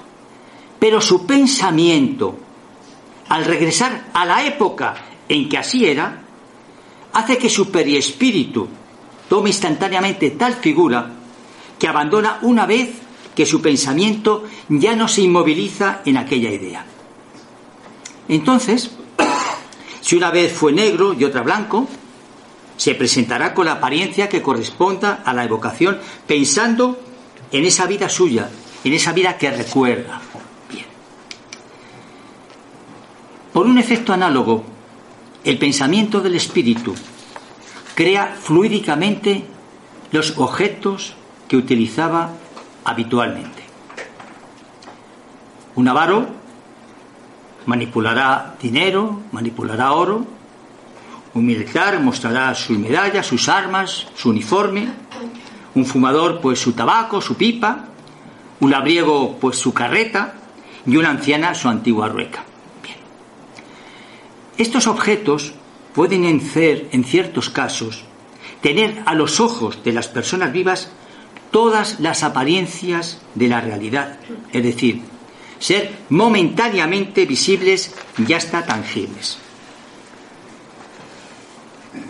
pero 0.79 1.01
su 1.01 1.25
pensamiento 1.25 2.38
al 3.29 3.45
regresar 3.45 4.10
a 4.13 4.25
la 4.25 4.45
época 4.45 4.95
en 5.27 5.50
que 5.50 5.57
así 5.57 5.86
era, 5.86 6.22
hace 7.13 7.38
que 7.38 7.50
su 7.50 7.72
periespíritu 7.72 8.67
tome 9.29 9.50
instantáneamente 9.50 10.31
tal 10.31 10.53
figura 10.53 11.10
que 11.79 11.88
abandona 11.88 12.39
una 12.41 12.65
vez 12.65 12.89
que 13.35 13.45
su 13.45 13.61
pensamiento 13.61 14.43
ya 14.69 14.95
no 14.95 15.07
se 15.07 15.21
inmoviliza 15.21 16.01
en 16.05 16.17
aquella 16.17 16.51
idea. 16.51 16.85
Entonces, 18.27 18.91
si 20.01 20.15
una 20.15 20.31
vez 20.31 20.53
fue 20.53 20.71
negro 20.71 21.13
y 21.13 21.23
otra 21.23 21.41
blanco, 21.41 21.87
se 22.77 22.95
presentará 22.95 23.53
con 23.53 23.65
la 23.65 23.73
apariencia 23.73 24.29
que 24.29 24.41
corresponda 24.41 25.21
a 25.25 25.33
la 25.33 25.43
evocación, 25.43 25.99
pensando 26.27 26.99
en 27.51 27.65
esa 27.65 27.85
vida 27.85 28.09
suya, 28.09 28.49
en 28.83 28.93
esa 28.93 29.13
vida 29.13 29.37
que 29.37 29.51
recuerda. 29.51 30.21
Por 33.53 33.67
un 33.67 33.77
efecto 33.77 34.13
análogo, 34.13 34.63
el 35.43 35.59
pensamiento 35.59 36.21
del 36.21 36.35
espíritu 36.35 36.95
crea 37.93 38.35
fluídicamente 38.41 39.45
los 40.11 40.37
objetos 40.37 41.13
que 41.47 41.57
utilizaba 41.57 42.31
habitualmente. 42.83 43.63
Un 45.75 45.87
avaro 45.87 46.27
manipulará 47.65 48.55
dinero, 48.61 49.21
manipulará 49.31 49.93
oro, 49.93 50.25
un 51.33 51.45
militar 51.45 51.99
mostrará 51.99 52.53
sus 52.53 52.77
medallas, 52.77 53.25
sus 53.25 53.49
armas, 53.49 54.07
su 54.15 54.29
uniforme, 54.29 54.87
un 55.73 55.85
fumador 55.85 56.41
pues 56.41 56.59
su 56.59 56.73
tabaco, 56.73 57.21
su 57.21 57.35
pipa, 57.35 57.85
un 58.59 58.69
labriego 58.69 59.37
pues 59.39 59.57
su 59.57 59.73
carreta. 59.73 60.35
Y 60.85 60.97
una 60.97 61.11
anciana 61.11 61.55
su 61.55 61.69
antigua 61.69 62.09
rueca. 62.09 62.43
Estos 64.57 64.85
objetos 64.85 65.53
pueden 65.93 66.41
ser, 66.41 66.89
en 66.91 67.05
ciertos 67.05 67.49
casos, 67.49 68.03
tener 68.61 69.01
a 69.05 69.13
los 69.13 69.39
ojos 69.39 69.81
de 69.83 69.93
las 69.93 70.09
personas 70.09 70.51
vivas 70.51 70.91
todas 71.53 72.00
las 72.00 72.24
apariencias 72.24 73.22
de 73.36 73.48
la 73.48 73.62
realidad, 73.62 74.17
es 74.51 74.63
decir, 74.63 75.01
ser 75.60 75.91
momentáneamente 76.10 77.27
visibles 77.27 77.93
y 78.27 78.33
hasta 78.33 78.65
tangibles. 78.65 79.38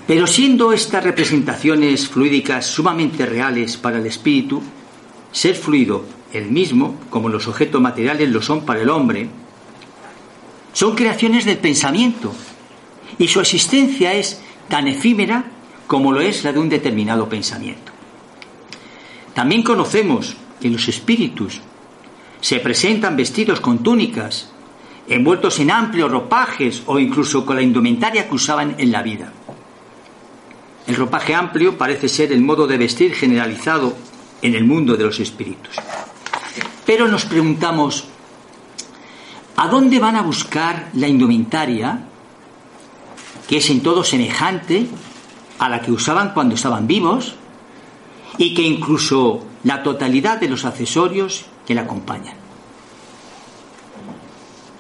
Pero 0.08 0.28
siendo 0.28 0.72
estas 0.72 1.04
representaciones 1.04 2.08
fluídicas 2.08 2.66
sumamente 2.66 3.26
reales 3.26 3.76
para 3.76 3.98
el 3.98 4.06
espíritu, 4.06 4.64
ser 5.34 5.56
fluido 5.56 6.06
el 6.32 6.50
mismo, 6.50 6.96
como 7.10 7.28
los 7.28 7.48
objetos 7.50 7.82
materiales 7.82 8.30
lo 8.30 8.42
son 8.42 8.66
para 8.66 8.82
el 8.82 8.90
hombre, 8.90 9.28
son 10.72 10.96
creaciones 10.96 11.44
del 11.44 11.58
pensamiento 11.58 12.34
y 13.20 13.28
su 13.28 13.42
existencia 13.42 14.14
es 14.14 14.42
tan 14.70 14.88
efímera 14.88 15.44
como 15.86 16.14
lo 16.14 16.22
es 16.22 16.46
la 16.46 16.54
de 16.54 16.60
un 16.60 16.70
determinado 16.70 17.28
pensamiento. 17.28 17.93
También 19.34 19.64
conocemos 19.64 20.36
que 20.60 20.70
los 20.70 20.88
espíritus 20.88 21.62
se 22.42 22.60
presentan 22.60 23.16
vestidos 23.16 23.60
con 23.60 23.80
túnicas, 23.80 24.52
envueltos 25.08 25.60
en 25.60 25.72
amplios 25.72 26.12
ropajes 26.12 26.84
o 26.86 27.00
incluso 27.00 27.46
con 27.46 27.56
la 27.56 27.62
indumentaria 27.62 28.28
que 28.28 28.36
usaban 28.36 28.76
en 28.78 28.92
la 28.92 29.02
vida. 29.02 29.32
El 30.86 30.96
ropaje 30.96 31.34
amplio 31.34 31.78
parece 31.78 32.10
ser 32.10 32.32
el 32.32 32.42
modo 32.42 32.68
de 32.68 32.78
vestir 32.78 33.14
generalizado 33.14 33.96
en 34.42 34.56
el 34.56 34.66
mundo 34.66 34.98
de 34.98 35.06
los 35.06 35.20
espíritus. 35.20 35.76
Pero 36.86 37.08
nos 37.08 37.26
preguntamos, 37.26 38.06
¿a 39.56 39.68
dónde 39.68 40.00
van 40.00 40.18
a 40.18 40.22
buscar 40.22 40.90
la 40.94 41.08
indumentaria 41.08 42.04
que 43.48 43.58
es 43.58 43.70
en 43.70 43.82
todo 43.82 44.04
semejante 44.04 44.88
a 45.60 45.70
la 45.70 45.82
que 45.82 45.92
usaban 45.92 46.34
cuando 46.34 46.56
estaban 46.56 46.88
vivos 46.88 47.36
y 48.38 48.54
que 48.54 48.64
incluso 48.64 49.44
la 49.64 49.84
totalidad 49.84 50.40
de 50.40 50.50
los 50.50 50.66
accesorios 50.66 51.46
que 51.66 51.76
la 51.76 51.82
acompañan? 51.82 52.36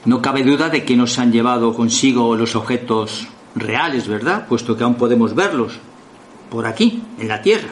No 0.05 0.21
cabe 0.21 0.43
duda 0.43 0.69
de 0.69 0.83
que 0.83 0.97
nos 0.97 1.17
han 1.17 1.31
llevado 1.31 1.73
consigo 1.73 2.35
los 2.35 2.55
objetos 2.55 3.27
reales, 3.55 4.07
¿verdad? 4.07 4.47
Puesto 4.47 4.75
que 4.75 4.83
aún 4.83 4.95
podemos 4.95 5.33
verlos 5.33 5.79
por 6.49 6.65
aquí, 6.65 7.01
en 7.19 7.27
la 7.29 7.41
Tierra. 7.41 7.69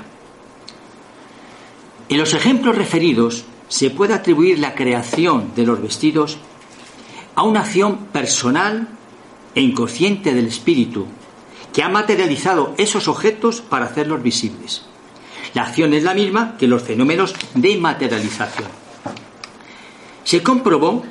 En 2.09 2.17
los 2.17 2.33
ejemplos 2.33 2.75
referidos 2.75 3.45
se 3.67 3.89
puede 3.89 4.13
atribuir 4.13 4.59
la 4.59 4.75
creación 4.75 5.51
de 5.55 5.65
los 5.65 5.81
vestidos 5.81 6.37
a 7.35 7.43
una 7.43 7.61
acción 7.61 7.97
personal 8.11 8.87
e 9.55 9.61
inconsciente 9.61 10.33
del 10.33 10.47
espíritu 10.47 11.05
que 11.73 11.83
ha 11.83 11.89
materializado 11.89 12.73
esos 12.77 13.07
objetos 13.07 13.61
para 13.61 13.85
hacerlos 13.85 14.21
visibles. 14.23 14.83
La 15.53 15.63
acción 15.63 15.93
es 15.93 16.03
la 16.03 16.13
misma 16.13 16.55
que 16.57 16.67
los 16.67 16.83
fenómenos 16.83 17.35
de 17.55 17.77
materialización. 17.77 18.69
Se 20.23 20.41
comprobó 20.41 21.03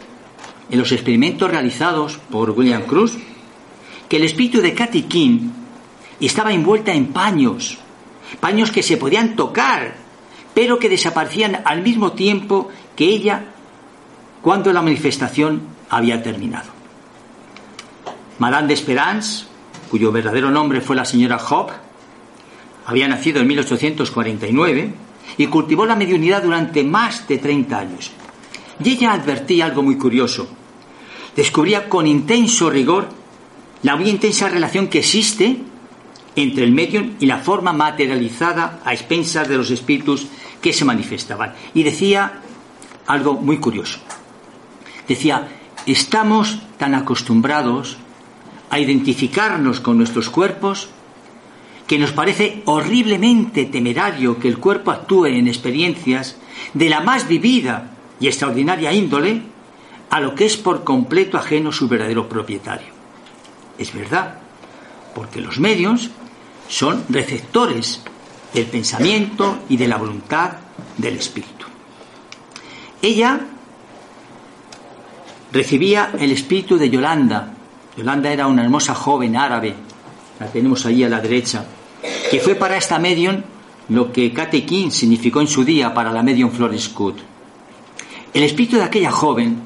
en 0.70 0.78
los 0.78 0.92
experimentos 0.92 1.50
realizados 1.50 2.18
por 2.30 2.50
William 2.50 2.82
Cruz 2.82 3.18
que 4.08 4.16
el 4.16 4.24
espíritu 4.24 4.60
de 4.60 4.74
Cathy 4.74 5.02
King 5.02 5.50
estaba 6.20 6.52
envuelta 6.52 6.92
en 6.92 7.08
paños, 7.08 7.78
paños 8.40 8.70
que 8.70 8.82
se 8.82 8.96
podían 8.96 9.36
tocar, 9.36 9.94
pero 10.54 10.78
que 10.78 10.88
desaparecían 10.88 11.62
al 11.64 11.82
mismo 11.82 12.12
tiempo 12.12 12.68
que 12.96 13.04
ella 13.04 13.44
cuando 14.42 14.72
la 14.72 14.82
manifestación 14.82 15.62
había 15.90 16.22
terminado. 16.22 16.70
Madame 18.38 18.68
de 18.68 18.74
Esperance, 18.74 19.44
cuyo 19.90 20.12
verdadero 20.12 20.50
nombre 20.50 20.80
fue 20.80 20.96
la 20.96 21.04
señora 21.04 21.36
Hope, 21.36 21.72
había 22.86 23.08
nacido 23.08 23.40
en 23.40 23.46
1849 23.48 24.94
y 25.38 25.46
cultivó 25.46 25.86
la 25.86 25.96
mediunidad 25.96 26.42
durante 26.42 26.82
más 26.84 27.26
de 27.28 27.38
30 27.38 27.78
años. 27.78 28.10
Y 28.82 28.90
ella 28.90 29.12
advertía 29.12 29.66
algo 29.66 29.82
muy 29.82 29.96
curioso. 29.96 30.48
Descubría 31.36 31.88
con 31.88 32.06
intenso 32.06 32.70
rigor 32.70 33.08
la 33.82 33.96
muy 33.96 34.08
intensa 34.10 34.48
relación 34.48 34.88
que 34.88 34.98
existe 34.98 35.58
entre 36.36 36.64
el 36.64 36.72
medium 36.72 37.12
y 37.20 37.26
la 37.26 37.38
forma 37.38 37.72
materializada 37.72 38.80
a 38.84 38.92
expensas 38.92 39.48
de 39.48 39.56
los 39.56 39.70
espíritus 39.70 40.26
que 40.60 40.72
se 40.72 40.84
manifestaban. 40.84 41.54
Y 41.74 41.82
decía 41.82 42.40
algo 43.06 43.34
muy 43.34 43.58
curioso. 43.58 43.98
Decía, 45.08 45.48
estamos 45.86 46.60
tan 46.78 46.94
acostumbrados 46.94 47.96
a 48.70 48.78
identificarnos 48.78 49.80
con 49.80 49.98
nuestros 49.98 50.30
cuerpos 50.30 50.88
que 51.90 51.98
nos 51.98 52.12
parece 52.12 52.62
horriblemente 52.66 53.64
temerario 53.64 54.38
que 54.38 54.46
el 54.46 54.58
cuerpo 54.58 54.92
actúe 54.92 55.26
en 55.26 55.48
experiencias 55.48 56.36
de 56.72 56.88
la 56.88 57.00
más 57.00 57.26
vivida 57.26 57.90
y 58.20 58.28
extraordinaria 58.28 58.92
índole 58.92 59.42
a 60.08 60.20
lo 60.20 60.36
que 60.36 60.46
es 60.46 60.56
por 60.56 60.84
completo 60.84 61.36
ajeno 61.36 61.72
su 61.72 61.88
verdadero 61.88 62.28
propietario. 62.28 62.86
Es 63.76 63.92
verdad, 63.92 64.38
porque 65.16 65.40
los 65.40 65.58
medios 65.58 66.10
son 66.68 67.06
receptores 67.08 68.04
del 68.54 68.66
pensamiento 68.66 69.58
y 69.68 69.76
de 69.76 69.88
la 69.88 69.96
voluntad 69.96 70.58
del 70.96 71.16
espíritu. 71.16 71.66
Ella 73.02 73.40
recibía 75.50 76.12
el 76.16 76.30
espíritu 76.30 76.78
de 76.78 76.88
Yolanda. 76.88 77.52
Yolanda 77.96 78.32
era 78.32 78.46
una 78.46 78.62
hermosa 78.62 78.94
joven 78.94 79.36
árabe, 79.36 79.74
la 80.38 80.46
tenemos 80.46 80.86
allí 80.86 81.02
a 81.02 81.08
la 81.08 81.18
derecha, 81.18 81.66
que 82.30 82.38
fue 82.38 82.54
para 82.54 82.76
esta 82.76 83.00
medium 83.00 83.42
lo 83.88 84.12
que 84.12 84.32
Kate 84.32 84.64
King 84.64 84.90
significó 84.90 85.40
en 85.40 85.48
su 85.48 85.64
día 85.64 85.92
para 85.92 86.12
la 86.12 86.22
medium 86.22 86.52
Flores 86.52 86.84
Scott. 86.84 87.18
El 88.32 88.44
espíritu 88.44 88.76
de 88.76 88.84
aquella 88.84 89.10
joven 89.10 89.58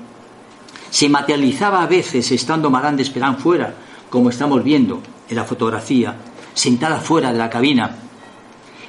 se 0.88 1.10
materializaba 1.10 1.82
a 1.82 1.86
veces 1.86 2.32
estando 2.32 2.70
Madame 2.70 2.96
de 2.96 3.02
Esperán 3.02 3.36
fuera, 3.36 3.74
como 4.08 4.30
estamos 4.30 4.64
viendo 4.64 5.02
en 5.28 5.36
la 5.36 5.44
fotografía, 5.44 6.16
sentada 6.54 7.00
fuera 7.00 7.32
de 7.32 7.38
la 7.38 7.50
cabina, 7.50 7.98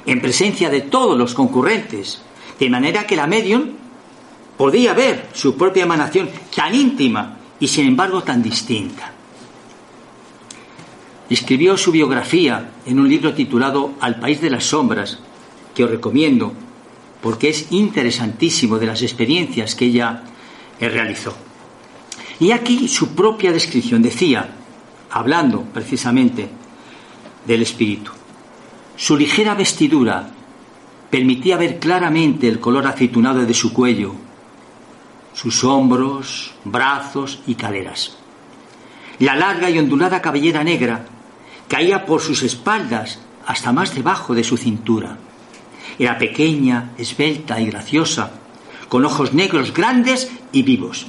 en 0.06 0.22
presencia 0.22 0.70
de 0.70 0.80
todos 0.80 1.18
los 1.18 1.34
concurrentes, 1.34 2.22
de 2.58 2.70
manera 2.70 3.06
que 3.06 3.16
la 3.16 3.26
medium 3.26 3.72
podía 4.56 4.94
ver 4.94 5.28
su 5.34 5.54
propia 5.54 5.82
emanación 5.82 6.30
tan 6.54 6.74
íntima 6.74 7.36
y 7.60 7.68
sin 7.68 7.88
embargo 7.88 8.22
tan 8.22 8.42
distinta. 8.42 9.15
Escribió 11.28 11.76
su 11.76 11.90
biografía 11.90 12.70
en 12.86 13.00
un 13.00 13.08
libro 13.08 13.34
titulado 13.34 13.94
Al 14.00 14.20
País 14.20 14.40
de 14.40 14.50
las 14.50 14.64
Sombras, 14.64 15.18
que 15.74 15.84
os 15.84 15.90
recomiendo 15.90 16.52
porque 17.20 17.48
es 17.48 17.72
interesantísimo 17.72 18.78
de 18.78 18.86
las 18.86 19.02
experiencias 19.02 19.74
que 19.74 19.86
ella 19.86 20.22
realizó. 20.78 21.34
Y 22.38 22.52
aquí 22.52 22.86
su 22.86 23.14
propia 23.14 23.50
descripción 23.50 24.02
decía, 24.02 24.48
hablando 25.10 25.62
precisamente 25.62 26.48
del 27.46 27.62
espíritu. 27.62 28.12
Su 28.96 29.16
ligera 29.16 29.54
vestidura 29.54 30.30
permitía 31.10 31.56
ver 31.56 31.78
claramente 31.78 32.48
el 32.48 32.60
color 32.60 32.86
aceitunado 32.86 33.44
de 33.44 33.54
su 33.54 33.72
cuello, 33.72 34.14
sus 35.32 35.64
hombros, 35.64 36.54
brazos 36.64 37.40
y 37.46 37.54
caderas. 37.54 38.16
La 39.18 39.34
larga 39.34 39.70
y 39.70 39.78
ondulada 39.78 40.20
cabellera 40.20 40.62
negra 40.62 41.06
caía 41.68 42.06
por 42.06 42.20
sus 42.20 42.42
espaldas 42.42 43.20
hasta 43.46 43.72
más 43.72 43.94
debajo 43.94 44.34
de 44.34 44.44
su 44.44 44.56
cintura. 44.56 45.18
Era 45.98 46.18
pequeña, 46.18 46.92
esbelta 46.98 47.60
y 47.60 47.66
graciosa, 47.66 48.32
con 48.88 49.04
ojos 49.04 49.34
negros 49.34 49.72
grandes 49.72 50.30
y 50.52 50.62
vivos. 50.62 51.06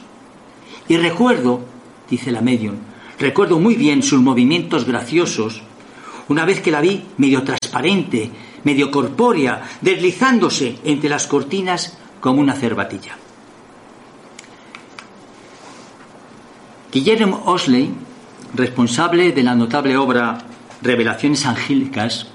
Y 0.88 0.98
recuerdo, 0.98 1.62
dice 2.10 2.32
la 2.32 2.41
medium, 2.41 2.76
recuerdo 3.20 3.60
muy 3.60 3.76
bien 3.76 4.04
sus 4.04 4.22
movimientos 4.22 4.86
graciosos 4.86 5.62
una 6.30 6.46
vez 6.46 6.60
que 6.62 6.72
la 6.72 6.82
vi 6.82 7.04
medio 7.17 7.43
transparente, 7.43 8.30
medio 8.63 8.91
corpórea, 8.91 9.63
deslizándose 9.82 10.78
entre 10.84 11.10
las 11.10 11.26
cortinas 11.28 11.98
como 12.20 12.41
una 12.41 12.54
cervatilla. 12.54 13.15
Guillermo 16.91 17.43
Osley, 17.46 17.93
responsable 18.54 19.32
de 19.32 19.44
la 19.44 19.56
notable 19.56 19.98
obra 19.98 20.38
Revelaciones 20.82 21.46
Angélicas, 21.46 22.28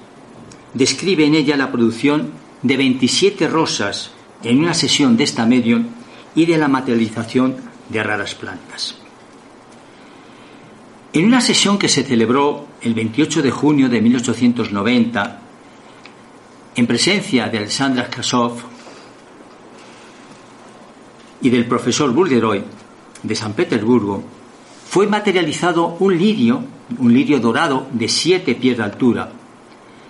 describe 0.74 1.24
en 1.24 1.34
ella 1.34 1.56
la 1.56 1.70
producción 1.70 2.30
de 2.62 2.76
27 2.76 3.48
rosas 3.48 4.12
en 4.42 4.58
una 4.58 4.74
sesión 4.74 5.16
de 5.16 5.24
esta 5.24 5.46
medium 5.46 5.86
y 6.34 6.46
de 6.46 6.58
la 6.58 6.68
materialización 6.68 7.56
de 7.88 8.02
raras 8.02 8.34
plantas. 8.34 8.96
En 11.12 11.26
una 11.26 11.40
sesión 11.40 11.78
que 11.78 11.88
se 11.88 12.04
celebró 12.04 12.66
el 12.80 12.94
28 12.94 13.42
de 13.42 13.50
junio 13.50 13.88
de 13.88 14.00
1890, 14.00 15.40
en 16.74 16.86
presencia 16.86 17.48
de 17.48 17.58
Alexandra 17.58 18.08
Kasov 18.08 18.56
y 21.42 21.50
del 21.50 21.66
profesor 21.66 22.12
Bulgeroy 22.12 22.64
de 23.22 23.36
San 23.36 23.52
Petersburgo, 23.52 24.24
fue 24.92 25.06
materializado 25.06 25.96
un 26.00 26.18
lirio, 26.18 26.62
un 26.98 27.14
lirio 27.14 27.40
dorado 27.40 27.86
de 27.92 28.08
siete 28.08 28.54
pies 28.54 28.76
de 28.76 28.82
altura. 28.82 29.32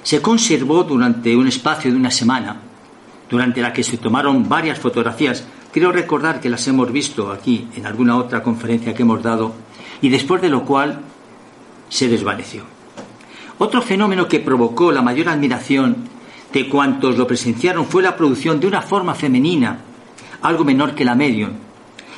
Se 0.02 0.20
conservó 0.20 0.82
durante 0.82 1.36
un 1.36 1.46
espacio 1.46 1.88
de 1.92 1.96
una 1.96 2.10
semana, 2.10 2.56
durante 3.30 3.62
la 3.62 3.72
que 3.72 3.84
se 3.84 3.98
tomaron 3.98 4.48
varias 4.48 4.80
fotografías. 4.80 5.46
Creo 5.70 5.92
recordar 5.92 6.40
que 6.40 6.48
las 6.48 6.66
hemos 6.66 6.90
visto 6.90 7.30
aquí 7.30 7.68
en 7.76 7.86
alguna 7.86 8.16
otra 8.16 8.42
conferencia 8.42 8.92
que 8.92 9.02
hemos 9.02 9.22
dado 9.22 9.54
y 10.00 10.08
después 10.08 10.42
de 10.42 10.48
lo 10.48 10.64
cual 10.64 11.00
se 11.88 12.08
desvaneció. 12.08 12.64
Otro 13.58 13.82
fenómeno 13.82 14.26
que 14.26 14.40
provocó 14.40 14.90
la 14.90 15.00
mayor 15.00 15.28
admiración 15.28 16.08
de 16.52 16.68
cuantos 16.68 17.16
lo 17.16 17.28
presenciaron 17.28 17.86
fue 17.86 18.02
la 18.02 18.16
producción 18.16 18.58
de 18.58 18.66
una 18.66 18.82
forma 18.82 19.14
femenina, 19.14 19.78
algo 20.42 20.64
menor 20.64 20.96
que 20.96 21.04
la 21.04 21.14
medium, 21.14 21.52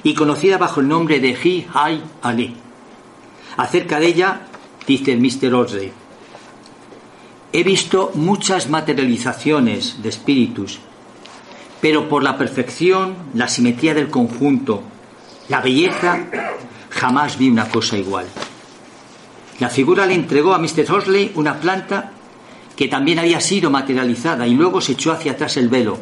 y 0.05 0.15
conocida 0.15 0.59
bajo 0.59 0.81
el 0.81 0.89
nombre 0.89 1.19
de 1.19 1.31
Hi 1.31 1.67
Hai 1.75 2.03
Ali. 2.23 2.55
Acerca 3.57 3.99
de 3.99 4.07
ella 4.07 4.41
dice 4.87 5.13
el 5.13 5.21
Mr. 5.21 5.53
Osley, 5.55 5.93
he 7.53 7.63
visto 7.65 8.13
muchas 8.15 8.71
materializaciones 8.71 10.01
de 10.03 10.09
espíritus 10.11 10.79
pero 11.85 12.09
por 12.09 12.23
la 12.23 12.39
perfección, 12.39 13.15
la 13.35 13.47
simetría 13.47 13.93
del 13.93 14.09
conjunto, 14.09 14.83
la 15.51 15.61
belleza, 15.61 16.19
jamás 16.89 17.37
vi 17.37 17.51
una 17.51 17.69
cosa 17.69 17.99
igual. 17.99 18.25
La 19.61 19.69
figura 19.69 20.07
le 20.07 20.15
entregó 20.15 20.55
a 20.55 20.59
Mr. 20.59 20.91
Horsley 20.91 21.33
una 21.35 21.61
planta 21.61 22.11
que 22.75 22.89
también 22.89 23.19
había 23.19 23.39
sido 23.39 23.71
materializada 23.71 24.47
y 24.47 24.55
luego 24.55 24.81
se 24.81 24.93
echó 24.93 25.13
hacia 25.13 25.33
atrás 25.33 25.59
el 25.59 25.69
velo. 25.69 25.99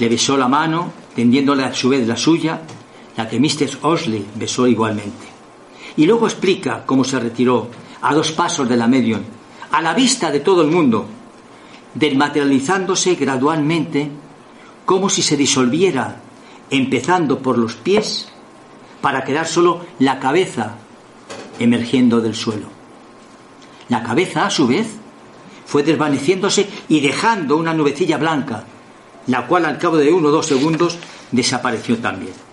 Le 0.00 0.08
besó 0.08 0.36
la 0.36 0.48
mano, 0.48 0.92
tendiéndole 1.14 1.62
a 1.62 1.72
su 1.72 1.90
vez 1.90 2.04
la 2.04 2.16
suya, 2.16 2.62
la 3.16 3.28
que 3.28 3.40
Mr. 3.40 3.78
Horsley 3.82 4.26
besó 4.34 4.66
igualmente. 4.66 5.26
Y 5.96 6.06
luego 6.06 6.26
explica 6.26 6.84
cómo 6.84 7.04
se 7.04 7.18
retiró 7.18 7.68
a 8.02 8.14
dos 8.14 8.32
pasos 8.32 8.68
de 8.68 8.76
la 8.76 8.86
medium, 8.86 9.22
a 9.70 9.80
la 9.80 9.94
vista 9.94 10.30
de 10.30 10.40
todo 10.40 10.62
el 10.62 10.68
mundo, 10.68 11.06
desmaterializándose 11.94 13.14
gradualmente 13.14 14.10
como 14.84 15.08
si 15.08 15.22
se 15.22 15.36
disolviera, 15.36 16.20
empezando 16.70 17.40
por 17.40 17.58
los 17.58 17.74
pies, 17.74 18.28
para 19.00 19.24
quedar 19.24 19.46
solo 19.46 19.84
la 19.98 20.18
cabeza 20.18 20.76
emergiendo 21.58 22.20
del 22.20 22.34
suelo. 22.34 22.68
La 23.88 24.02
cabeza, 24.02 24.46
a 24.46 24.50
su 24.50 24.66
vez, 24.66 24.88
fue 25.64 25.82
desvaneciéndose 25.82 26.68
y 26.88 27.00
dejando 27.00 27.56
una 27.56 27.74
nubecilla 27.74 28.18
blanca, 28.18 28.64
la 29.26 29.46
cual 29.46 29.64
al 29.64 29.78
cabo 29.78 29.96
de 29.96 30.12
uno 30.12 30.28
o 30.28 30.32
dos 30.32 30.46
segundos 30.46 30.98
desapareció 31.32 31.98
también. 31.98 32.45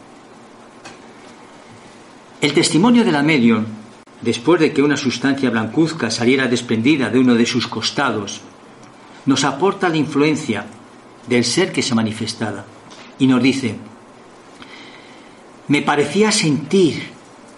El 2.43 2.51
testimonio 2.51 3.05
de 3.05 3.13
la 3.13 3.23
medium, 3.23 3.63
después 4.21 4.59
de 4.59 4.73
que 4.73 4.83
una 4.83 4.97
sustancia 4.97 5.49
blancuzca 5.49 6.11
saliera 6.11 6.45
desprendida 6.45 7.09
de 7.09 7.17
uno 7.17 7.35
de 7.35 7.45
sus 7.45 7.67
costados, 7.67 8.41
nos 9.25 9.45
aporta 9.45 9.87
la 9.87 9.95
influencia 9.95 10.65
del 11.25 11.45
ser 11.45 11.71
que 11.71 11.81
se 11.81 11.95
manifestaba 11.95 12.65
y 13.17 13.27
nos 13.27 13.41
dice, 13.41 13.77
me 15.69 15.83
parecía 15.83 16.33
sentir 16.33 17.11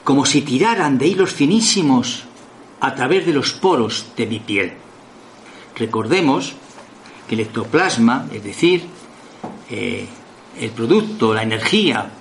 como 0.04 0.24
si 0.24 0.42
tiraran 0.44 1.00
de 1.00 1.08
hilos 1.08 1.34
finísimos 1.34 2.26
a 2.80 2.94
través 2.94 3.26
de 3.26 3.34
los 3.34 3.54
poros 3.54 4.06
de 4.16 4.28
mi 4.28 4.38
piel. 4.38 4.74
Recordemos 5.76 6.54
que 7.28 7.34
el 7.34 7.42
ectoplasma, 7.42 8.28
es 8.32 8.44
decir, 8.44 8.84
eh, 9.68 10.06
el 10.60 10.70
producto, 10.70 11.34
la 11.34 11.42
energía 11.42 12.12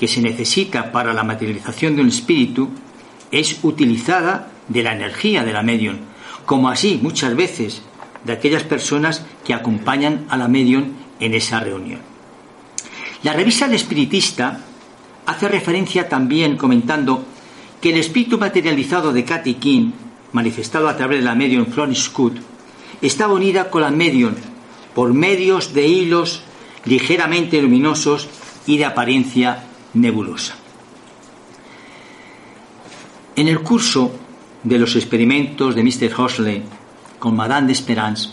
que 0.00 0.08
se 0.08 0.22
necesita 0.22 0.92
para 0.92 1.12
la 1.12 1.24
materialización 1.24 1.94
de 1.94 2.00
un 2.00 2.08
espíritu, 2.08 2.70
es 3.30 3.58
utilizada 3.62 4.50
de 4.66 4.82
la 4.82 4.94
energía 4.94 5.44
de 5.44 5.52
la 5.52 5.62
medium, 5.62 5.98
como 6.46 6.70
así 6.70 6.98
muchas 7.02 7.36
veces 7.36 7.82
de 8.24 8.32
aquellas 8.32 8.62
personas 8.62 9.26
que 9.44 9.52
acompañan 9.52 10.24
a 10.30 10.38
la 10.38 10.48
medium 10.48 10.94
en 11.20 11.34
esa 11.34 11.60
reunión. 11.60 12.00
La 13.24 13.34
revista 13.34 13.66
del 13.66 13.74
Espiritista 13.74 14.60
hace 15.26 15.48
referencia 15.48 16.08
también 16.08 16.56
comentando 16.56 17.22
que 17.82 17.90
el 17.90 17.98
espíritu 17.98 18.38
materializado 18.38 19.12
de 19.12 19.26
Cathy 19.26 19.56
King, 19.56 19.90
manifestado 20.32 20.88
a 20.88 20.96
través 20.96 21.18
de 21.18 21.26
la 21.26 21.34
medium 21.34 21.66
Florence 21.66 22.04
Scott, 22.04 22.38
estaba 23.02 23.34
unida 23.34 23.68
con 23.68 23.82
la 23.82 23.90
medium 23.90 24.32
por 24.94 25.12
medios 25.12 25.74
de 25.74 25.86
hilos 25.86 26.40
ligeramente 26.86 27.60
luminosos 27.60 28.30
y 28.66 28.78
de 28.78 28.86
apariencia 28.86 29.66
nebulosa. 29.94 30.54
En 33.36 33.48
el 33.48 33.60
curso 33.60 34.12
de 34.62 34.78
los 34.78 34.96
experimentos 34.96 35.74
de 35.74 35.82
Mr. 35.82 36.20
Hosley 36.20 36.62
con 37.18 37.36
Madame 37.36 37.68
de 37.68 37.72
Esperance, 37.72 38.30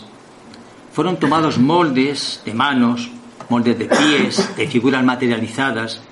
fueron 0.92 1.18
tomados 1.18 1.58
moldes 1.58 2.42
de 2.44 2.54
manos, 2.54 3.10
moldes 3.48 3.78
de 3.78 3.84
pies, 3.86 4.56
de 4.56 4.66
figuras 4.66 5.04
materializadas, 5.04 6.02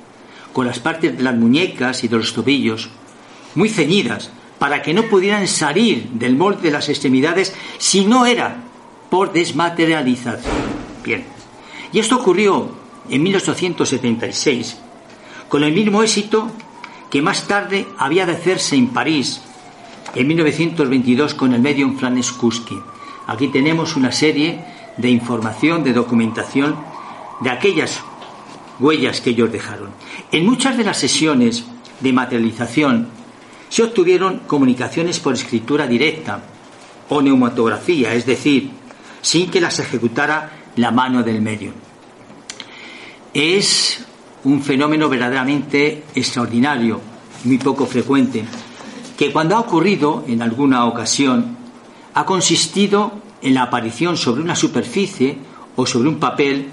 con 0.53 0.67
las 0.67 0.79
partes 0.79 1.17
de 1.17 1.23
las 1.23 1.35
muñecas 1.35 2.05
y 2.05 2.09
de 2.09 2.17
los 2.17 2.33
tobillos 2.33 2.89
muy 3.55 3.69
ceñidas 3.69 4.31
para 4.59 4.81
que 4.83 4.95
no 4.95 5.03
pudieran 5.05 5.49
salir 5.49 6.09
del 6.13 6.37
molde 6.37 6.63
de 6.63 6.71
las 6.71 6.89
extremidades 6.89 7.55
si 7.79 8.07
no 8.07 8.25
era 8.25 8.57
por 9.11 9.33
desmaterialización. 9.33 10.55
Bien. 11.05 11.25
Y 11.93 11.99
esto 11.99 12.17
ocurrió 12.17 12.71
en 13.09 13.23
1876, 13.23 14.79
con 15.49 15.65
el 15.65 15.73
mismo 15.73 16.03
éxito 16.03 16.51
que 17.11 17.23
más 17.23 17.47
tarde 17.47 17.87
había 17.99 18.27
de 18.27 18.33
hacerse 18.33 18.77
en 18.77 18.89
París, 18.89 19.41
en 20.15 20.27
1922, 20.27 21.35
con 21.35 21.53
el 21.53 21.61
medium 21.61 21.99
Flanes 21.99 22.33
Kuski. 22.33 22.79
Aquí 23.27 23.49
tenemos 23.49 23.97
una 23.97 24.13
serie 24.13 24.65
de 24.97 25.11
información, 25.11 25.85
de 25.85 25.93
documentación 25.93 26.77
de 27.41 27.51
aquellas 27.51 28.03
huellas 28.81 29.21
que 29.21 29.31
ellos 29.31 29.53
dejaron. 29.53 29.91
En 30.33 30.47
muchas 30.47 30.77
de 30.77 30.85
las 30.85 30.99
sesiones 30.99 31.65
de 32.01 32.13
materialización 32.13 33.09
se 33.69 33.83
obtuvieron 33.83 34.41
comunicaciones 34.47 35.21
por 35.21 35.35
escritura 35.35 35.87
directa 35.87 36.43
o 37.09 37.21
neumatografía, 37.23 38.15
es 38.15 38.27
decir, 38.27 38.71
sin 39.23 39.51
que 39.51 39.61
las 39.61 39.79
ejecutara 39.79 40.51
la 40.77 40.91
mano 40.91 41.23
del 41.23 41.43
medio. 41.43 41.73
Es 43.35 44.06
un 44.47 44.63
fenómeno 44.63 45.09
verdaderamente 45.09 46.05
extraordinario, 46.15 47.01
muy 47.43 47.59
poco 47.59 47.85
frecuente, 47.85 48.45
que 49.19 49.33
cuando 49.33 49.57
ha 49.57 49.61
ocurrido 49.61 50.23
en 50.29 50.41
alguna 50.41 50.85
ocasión 50.87 51.57
ha 52.15 52.25
consistido 52.25 53.13
en 53.43 53.55
la 53.55 53.65
aparición 53.65 54.17
sobre 54.17 54.43
una 54.43 54.55
superficie 54.55 55.37
o 55.75 55.85
sobre 55.85 56.09
un 56.09 56.21
papel 56.21 56.69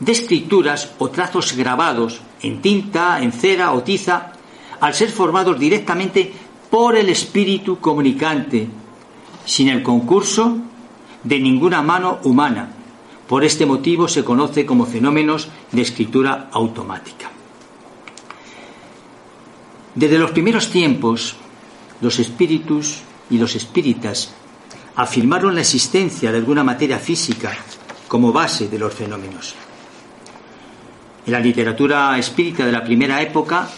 de 0.00 0.12
escrituras 0.12 0.92
o 0.98 1.08
trazos 1.08 1.56
grabados 1.56 2.20
en 2.42 2.60
tinta, 2.60 3.22
en 3.22 3.32
cera 3.32 3.72
o 3.72 3.82
tiza, 3.82 4.32
al 4.80 4.92
ser 4.92 5.10
formados 5.10 5.58
directamente 5.58 6.30
por 6.68 6.94
el 6.94 7.08
espíritu 7.08 7.78
comunicante, 7.80 8.68
sin 9.46 9.68
el 9.68 9.82
concurso 9.82 10.58
de 11.22 11.40
ninguna 11.40 11.80
mano 11.80 12.18
humana. 12.24 12.68
Por 13.34 13.42
este 13.42 13.66
motivo 13.66 14.06
se 14.06 14.22
conoce 14.22 14.64
como 14.64 14.86
fenómenos 14.86 15.48
de 15.72 15.82
escritura 15.82 16.50
automática. 16.52 17.32
Desde 19.92 20.20
los 20.20 20.30
primeros 20.30 20.70
tiempos, 20.70 21.34
los 22.00 22.20
espíritus 22.20 23.00
y 23.28 23.38
los 23.38 23.56
espíritas 23.56 24.32
afirmaron 24.94 25.56
la 25.56 25.62
existencia 25.62 26.30
de 26.30 26.38
alguna 26.38 26.62
materia 26.62 27.00
física 27.00 27.58
como 28.06 28.32
base 28.32 28.68
de 28.68 28.78
los 28.78 28.94
fenómenos. 28.94 29.56
En 31.26 31.32
la 31.32 31.40
literatura 31.40 32.16
espírita 32.16 32.64
de 32.64 32.70
la 32.70 32.84
primera 32.84 33.20
época 33.20 33.68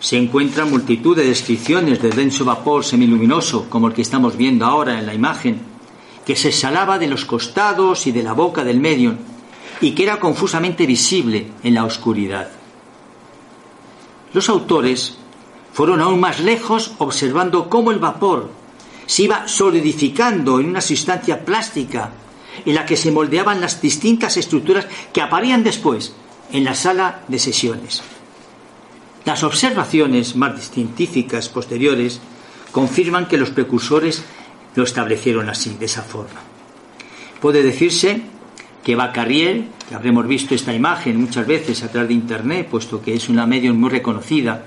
se 0.00 0.16
encuentran 0.16 0.70
multitud 0.70 1.14
de 1.14 1.26
descripciones 1.26 2.00
del 2.00 2.16
denso 2.16 2.46
vapor 2.46 2.82
semiluminoso, 2.82 3.68
como 3.68 3.88
el 3.88 3.92
que 3.92 4.00
estamos 4.00 4.38
viendo 4.38 4.64
ahora 4.64 4.98
en 4.98 5.04
la 5.04 5.12
imagen, 5.12 5.75
que 6.26 6.36
se 6.36 6.48
exhalaba 6.48 6.98
de 6.98 7.06
los 7.06 7.24
costados 7.24 8.06
y 8.08 8.12
de 8.12 8.24
la 8.24 8.32
boca 8.32 8.64
del 8.64 8.80
medio 8.80 9.16
y 9.80 9.92
que 9.92 10.02
era 10.02 10.18
confusamente 10.18 10.84
visible 10.84 11.52
en 11.62 11.74
la 11.74 11.84
oscuridad. 11.84 12.50
Los 14.32 14.48
autores 14.48 15.16
fueron 15.72 16.00
aún 16.00 16.18
más 16.18 16.40
lejos 16.40 16.92
observando 16.98 17.70
cómo 17.70 17.92
el 17.92 18.00
vapor 18.00 18.50
se 19.06 19.22
iba 19.22 19.46
solidificando 19.46 20.58
en 20.58 20.68
una 20.70 20.80
sustancia 20.80 21.44
plástica 21.44 22.10
en 22.64 22.74
la 22.74 22.84
que 22.84 22.96
se 22.96 23.12
moldeaban 23.12 23.60
las 23.60 23.80
distintas 23.80 24.36
estructuras 24.36 24.86
que 25.12 25.22
aparían 25.22 25.62
después 25.62 26.12
en 26.50 26.64
la 26.64 26.74
sala 26.74 27.20
de 27.28 27.38
sesiones. 27.38 28.02
Las 29.24 29.44
observaciones 29.44 30.34
más 30.34 30.70
científicas 30.70 31.48
posteriores 31.48 32.20
confirman 32.72 33.26
que 33.26 33.36
los 33.36 33.50
precursores 33.50 34.24
lo 34.76 34.84
establecieron 34.84 35.48
así, 35.48 35.76
de 35.78 35.86
esa 35.86 36.02
forma. 36.02 36.40
Puede 37.40 37.62
decirse 37.62 38.20
que 38.84 38.94
Bacarriel, 38.94 39.68
que 39.88 39.94
habremos 39.94 40.26
visto 40.28 40.54
esta 40.54 40.72
imagen 40.72 41.20
muchas 41.20 41.46
veces 41.46 41.82
a 41.82 41.90
través 41.90 42.08
de 42.08 42.14
Internet, 42.14 42.68
puesto 42.70 43.02
que 43.02 43.14
es 43.14 43.28
una 43.28 43.46
medium 43.46 43.76
muy 43.76 43.90
reconocida, 43.90 44.64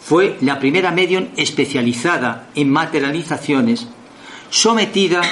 fue 0.00 0.36
la 0.40 0.58
primera 0.58 0.90
medium 0.90 1.28
especializada 1.36 2.48
en 2.54 2.70
materializaciones 2.70 3.86
sometida, 4.50 5.22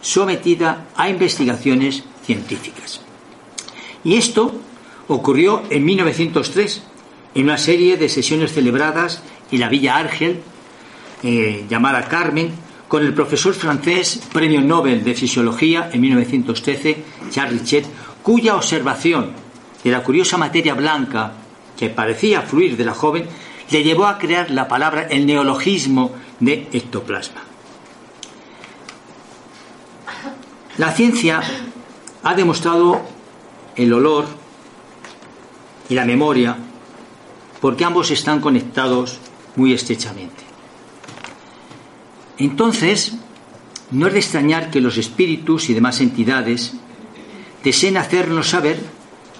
sometida 0.00 0.86
a 0.96 1.08
investigaciones 1.08 2.04
científicas. 2.24 3.00
Y 4.04 4.16
esto 4.16 4.54
ocurrió 5.08 5.62
en 5.70 5.84
1903, 5.84 6.82
en 7.34 7.44
una 7.44 7.58
serie 7.58 7.96
de 7.96 8.08
sesiones 8.08 8.52
celebradas 8.52 9.22
en 9.50 9.60
la 9.60 9.68
Villa 9.68 9.96
Argel, 9.96 10.40
eh, 11.22 11.64
llamada 11.68 12.08
Carmen, 12.08 12.52
con 12.90 13.04
el 13.06 13.14
profesor 13.14 13.54
francés 13.54 14.20
Premio 14.32 14.60
Nobel 14.60 15.04
de 15.04 15.14
Fisiología 15.14 15.90
en 15.92 16.00
1913, 16.00 17.04
Charles 17.30 17.60
Richet, 17.60 17.86
cuya 18.20 18.56
observación 18.56 19.30
de 19.84 19.92
la 19.92 20.02
curiosa 20.02 20.36
materia 20.36 20.74
blanca 20.74 21.34
que 21.78 21.88
parecía 21.88 22.42
fluir 22.42 22.76
de 22.76 22.84
la 22.84 22.92
joven 22.92 23.28
le 23.70 23.84
llevó 23.84 24.06
a 24.06 24.18
crear 24.18 24.50
la 24.50 24.66
palabra, 24.66 25.02
el 25.02 25.24
neologismo 25.24 26.10
de 26.40 26.66
ectoplasma. 26.72 27.42
La 30.76 30.90
ciencia 30.90 31.42
ha 32.24 32.34
demostrado 32.34 33.02
el 33.76 33.92
olor 33.92 34.26
y 35.88 35.94
la 35.94 36.04
memoria, 36.04 36.56
porque 37.60 37.84
ambos 37.84 38.10
están 38.10 38.40
conectados 38.40 39.20
muy 39.54 39.74
estrechamente. 39.74 40.49
Entonces, 42.40 43.12
no 43.90 44.06
es 44.06 44.14
de 44.14 44.18
extrañar 44.18 44.70
que 44.70 44.80
los 44.80 44.96
espíritus 44.96 45.68
y 45.68 45.74
demás 45.74 46.00
entidades 46.00 46.72
deseen 47.62 47.98
hacernos 47.98 48.48
saber 48.48 48.80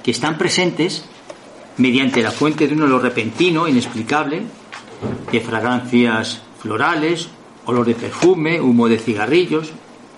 que 0.03 0.11
están 0.11 0.37
presentes 0.37 1.07
mediante 1.79 2.23
la 2.23 2.31
fuente 2.31 2.69
de 2.69 2.75
un 2.75 2.83
olor 2.83 3.03
repentino, 3.03 3.67
inexplicable, 3.67 4.43
de 5.33 5.41
fragancias 5.41 6.43
florales, 6.61 7.29
olor 7.65 7.87
de 7.87 7.95
perfume, 7.95 8.61
humo 8.61 8.87
de 8.87 8.99
cigarrillos, 8.99 9.73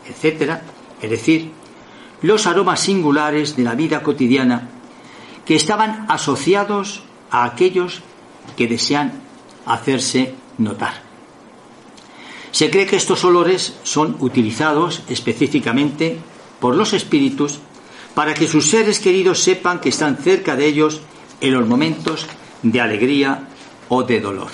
etc. 0.09 0.59
Es 1.01 1.11
decir, 1.11 1.53
los 2.21 2.49
aromas 2.49 2.81
singulares 2.81 3.55
de 3.55 3.62
la 3.62 3.77
vida 3.77 4.03
cotidiana 4.03 4.71
que 5.45 5.55
estaban 5.55 6.07
asociados 6.09 7.05
a 7.31 7.45
aquellos 7.45 8.01
que 8.57 8.66
desean 8.66 9.12
hacerse 9.66 10.35
notar. 10.59 11.12
Se 12.53 12.71
cree 12.71 12.87
que 12.87 12.97
estos 12.97 13.25
olores 13.25 13.75
son 13.83 14.17
utilizados 14.21 15.03
específicamente 15.09 16.19
por 16.61 16.77
los 16.77 16.93
espíritus 16.93 17.59
para 18.15 18.35
que 18.35 18.47
sus 18.47 18.69
seres 18.69 19.01
queridos 19.01 19.43
sepan 19.43 19.81
que 19.81 19.88
están 19.88 20.19
cerca 20.19 20.55
de 20.55 20.67
ellos 20.67 21.01
en 21.41 21.55
los 21.55 21.67
momentos 21.67 22.27
de 22.62 22.81
alegría 22.81 23.49
o 23.88 24.03
de 24.03 24.21
dolor. 24.21 24.51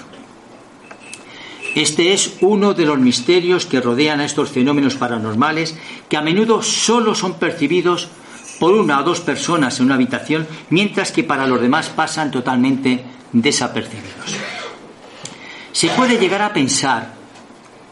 Este 1.75 2.13
es 2.13 2.37
uno 2.41 2.73
de 2.73 2.87
los 2.87 2.99
misterios 2.99 3.67
que 3.67 3.81
rodean 3.81 4.21
a 4.21 4.25
estos 4.25 4.51
fenómenos 4.51 4.95
paranormales 4.95 5.77
que 6.09 6.17
a 6.17 6.23
menudo 6.23 6.63
solo 6.63 7.15
son 7.15 7.35
percibidos 7.35 8.09
por 8.59 8.75
una 8.75 9.01
o 9.01 9.03
dos 9.03 9.21
personas 9.21 9.79
en 9.79 9.87
una 9.87 9.95
habitación, 9.95 10.47
mientras 10.71 11.13
que 11.13 11.25
para 11.25 11.47
los 11.47 11.61
demás 11.61 11.89
pasan 11.91 12.31
totalmente 12.31 13.05
desapercibidos. 13.33 14.37
Se 15.73 15.89
puede 15.91 16.19
llegar 16.19 16.43
a 16.43 16.53
pensar 16.53 17.18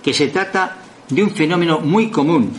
que 0.06 0.14
se 0.14 0.28
trata 0.28 0.76
de 1.08 1.20
un 1.20 1.32
fenómeno 1.32 1.80
muy 1.80 2.12
común 2.12 2.52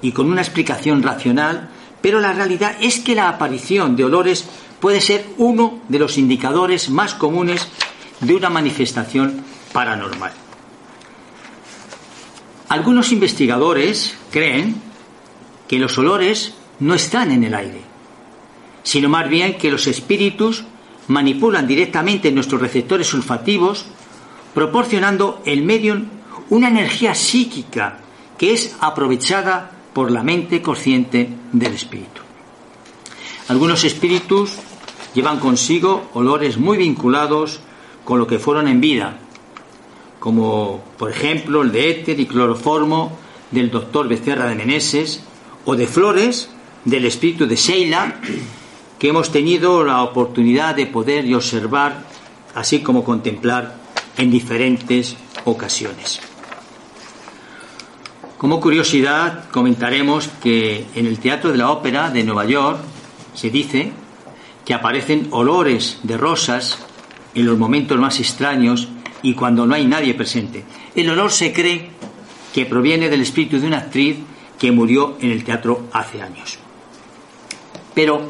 y 0.00 0.12
con 0.12 0.30
una 0.30 0.42
explicación 0.42 1.02
racional, 1.02 1.70
pero 2.00 2.20
la 2.20 2.32
realidad 2.32 2.76
es 2.80 3.00
que 3.00 3.16
la 3.16 3.28
aparición 3.28 3.96
de 3.96 4.04
olores 4.04 4.48
puede 4.78 5.00
ser 5.00 5.26
uno 5.38 5.80
de 5.88 5.98
los 5.98 6.16
indicadores 6.18 6.88
más 6.88 7.14
comunes 7.14 7.66
de 8.20 8.36
una 8.36 8.48
manifestación 8.48 9.42
paranormal. 9.72 10.30
Algunos 12.68 13.10
investigadores 13.10 14.16
creen 14.30 14.80
que 15.66 15.80
los 15.80 15.98
olores 15.98 16.54
no 16.78 16.94
están 16.94 17.32
en 17.32 17.42
el 17.42 17.56
aire, 17.56 17.80
sino 18.84 19.08
más 19.08 19.28
bien 19.28 19.58
que 19.58 19.72
los 19.72 19.88
espíritus 19.88 20.62
manipulan 21.08 21.66
directamente 21.66 22.30
nuestros 22.30 22.60
receptores 22.60 23.12
olfativos, 23.14 23.86
proporcionando 24.54 25.42
el 25.44 25.62
medio 25.62 26.14
una 26.50 26.68
energía 26.68 27.14
psíquica 27.14 27.98
que 28.38 28.52
es 28.52 28.76
aprovechada 28.80 29.70
por 29.92 30.10
la 30.10 30.22
mente 30.22 30.62
consciente 30.62 31.28
del 31.52 31.74
espíritu. 31.74 32.22
Algunos 33.48 33.84
espíritus 33.84 34.52
llevan 35.14 35.38
consigo 35.38 36.10
olores 36.14 36.58
muy 36.58 36.76
vinculados 36.76 37.60
con 38.04 38.18
lo 38.18 38.26
que 38.26 38.38
fueron 38.38 38.68
en 38.68 38.80
vida, 38.80 39.18
como 40.20 40.84
por 40.98 41.10
ejemplo 41.10 41.62
el 41.62 41.72
de 41.72 41.90
éter 41.90 42.20
y 42.20 42.26
cloroformo 42.26 43.16
del 43.50 43.70
doctor 43.70 44.08
Becerra 44.08 44.48
de 44.48 44.54
Meneses 44.54 45.22
o 45.64 45.76
de 45.76 45.86
flores 45.86 46.50
del 46.84 47.06
espíritu 47.06 47.46
de 47.46 47.56
Sheila 47.56 48.20
que 48.98 49.08
hemos 49.08 49.30
tenido 49.30 49.84
la 49.84 50.02
oportunidad 50.02 50.74
de 50.74 50.86
poder 50.86 51.24
y 51.26 51.34
observar, 51.34 52.04
así 52.54 52.80
como 52.80 53.04
contemplar 53.04 53.76
en 54.16 54.30
diferentes 54.30 55.16
ocasiones. 55.44 56.20
Como 58.38 58.60
curiosidad, 58.60 59.48
comentaremos 59.50 60.28
que 60.42 60.86
en 60.94 61.06
el 61.06 61.18
Teatro 61.18 61.52
de 61.52 61.58
la 61.58 61.70
Ópera 61.70 62.10
de 62.10 62.22
Nueva 62.22 62.44
York 62.44 62.80
se 63.34 63.48
dice 63.48 63.92
que 64.64 64.74
aparecen 64.74 65.28
olores 65.30 66.00
de 66.02 66.18
rosas 66.18 66.78
en 67.34 67.46
los 67.46 67.56
momentos 67.56 67.98
más 67.98 68.20
extraños 68.20 68.88
y 69.22 69.34
cuando 69.34 69.66
no 69.66 69.74
hay 69.74 69.86
nadie 69.86 70.12
presente. 70.12 70.64
El 70.94 71.08
olor 71.08 71.32
se 71.32 71.52
cree 71.52 71.90
que 72.52 72.66
proviene 72.66 73.08
del 73.08 73.22
espíritu 73.22 73.58
de 73.58 73.68
una 73.68 73.78
actriz 73.78 74.18
que 74.58 74.70
murió 74.70 75.16
en 75.20 75.30
el 75.30 75.42
teatro 75.42 75.88
hace 75.92 76.20
años. 76.20 76.58
Pero 77.94 78.20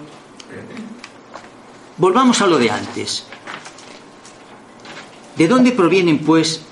volvamos 1.97 2.40
a 2.42 2.47
lo 2.47 2.59
de 2.59 2.71
antes. 2.71 3.27
¿De 5.37 5.49
dónde 5.49 5.73
provienen, 5.73 6.19
pues, 6.19 6.64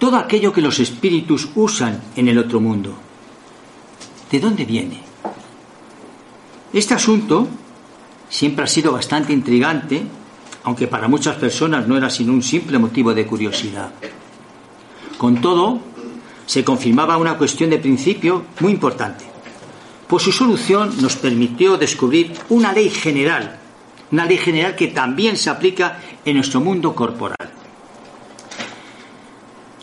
todo 0.00 0.16
aquello 0.16 0.52
que 0.52 0.60
los 0.60 0.80
espíritus 0.80 1.50
usan 1.54 2.02
en 2.16 2.26
el 2.26 2.38
otro 2.38 2.58
mundo? 2.58 2.96
¿De 4.28 4.40
dónde 4.40 4.64
viene? 4.64 5.00
Este 6.72 6.94
asunto 6.94 7.46
siempre 8.28 8.64
ha 8.64 8.66
sido 8.66 8.90
bastante 8.90 9.32
intrigante, 9.32 10.02
aunque 10.64 10.88
para 10.88 11.06
muchas 11.06 11.36
personas 11.36 11.86
no 11.86 11.96
era 11.96 12.10
sino 12.10 12.32
un 12.32 12.42
simple 12.42 12.78
motivo 12.78 13.14
de 13.14 13.26
curiosidad. 13.26 13.92
Con 15.16 15.40
todo, 15.40 15.78
se 16.46 16.64
confirmaba 16.64 17.16
una 17.16 17.38
cuestión 17.38 17.70
de 17.70 17.78
principio 17.78 18.46
muy 18.58 18.72
importante 18.72 19.30
pues 20.10 20.24
su 20.24 20.32
solución 20.32 20.90
nos 21.00 21.14
permitió 21.14 21.76
descubrir 21.76 22.32
una 22.48 22.72
ley 22.72 22.90
general, 22.90 23.60
una 24.10 24.24
ley 24.24 24.38
general 24.38 24.74
que 24.74 24.88
también 24.88 25.36
se 25.36 25.50
aplica 25.50 26.00
en 26.24 26.34
nuestro 26.34 26.60
mundo 26.60 26.96
corporal. 26.96 27.36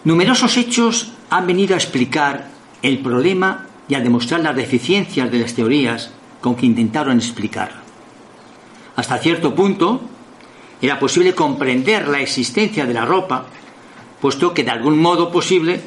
Numerosos 0.07 0.55
hechos 0.55 1.11
han 1.29 1.45
venido 1.45 1.73
a 1.73 1.77
explicar 1.77 2.47
el 2.81 2.99
problema 2.99 3.65
y 3.89 3.95
a 3.95 3.99
demostrar 3.99 4.39
las 4.39 4.55
deficiencias 4.55 5.29
de 5.29 5.39
las 5.39 5.53
teorías 5.53 6.11
con 6.39 6.55
que 6.55 6.65
intentaron 6.65 7.17
explicar. 7.17 7.73
Hasta 8.95 9.17
cierto 9.17 9.53
punto, 9.53 9.99
era 10.81 10.97
posible 10.97 11.35
comprender 11.35 12.07
la 12.07 12.21
existencia 12.21 12.85
de 12.85 12.93
la 12.93 13.03
ropa, 13.03 13.47
puesto 14.21 14.53
que 14.53 14.63
de 14.63 14.71
algún 14.71 14.97
modo 14.97 15.29
posible 15.29 15.81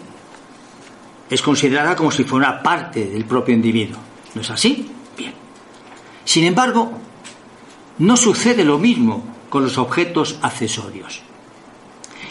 es 1.31 1.41
considerada 1.41 1.97
como 1.97 2.11
si 2.11 2.25
fuera 2.25 2.63
parte 2.63 3.07
del 3.07 3.25
propio 3.25 3.55
individuo. 3.55 4.01
¿No 4.35 4.43
es 4.43 4.51
así? 4.51 4.87
Bien. 5.17 5.33
Sin 6.27 6.45
embargo, 6.45 6.93
no 7.97 8.19
sucede 8.19 8.65
lo 8.65 8.79
mismo 8.79 9.25
con 9.49 9.63
los 9.63 9.79
objetos 9.79 10.39
accesorios. 10.43 11.23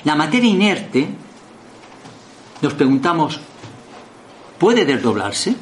La 0.04 0.14
materia 0.14 0.52
inerte, 0.52 1.10
nos 2.62 2.74
preguntamos, 2.74 3.40
¿puede 4.58 4.86
desdoblarse? 4.86 5.56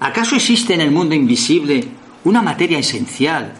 ¿Acaso 0.00 0.36
existe 0.36 0.74
en 0.74 0.80
el 0.80 0.90
mundo 0.90 1.14
invisible 1.14 1.88
una 2.24 2.42
materia 2.42 2.78
esencial, 2.78 3.54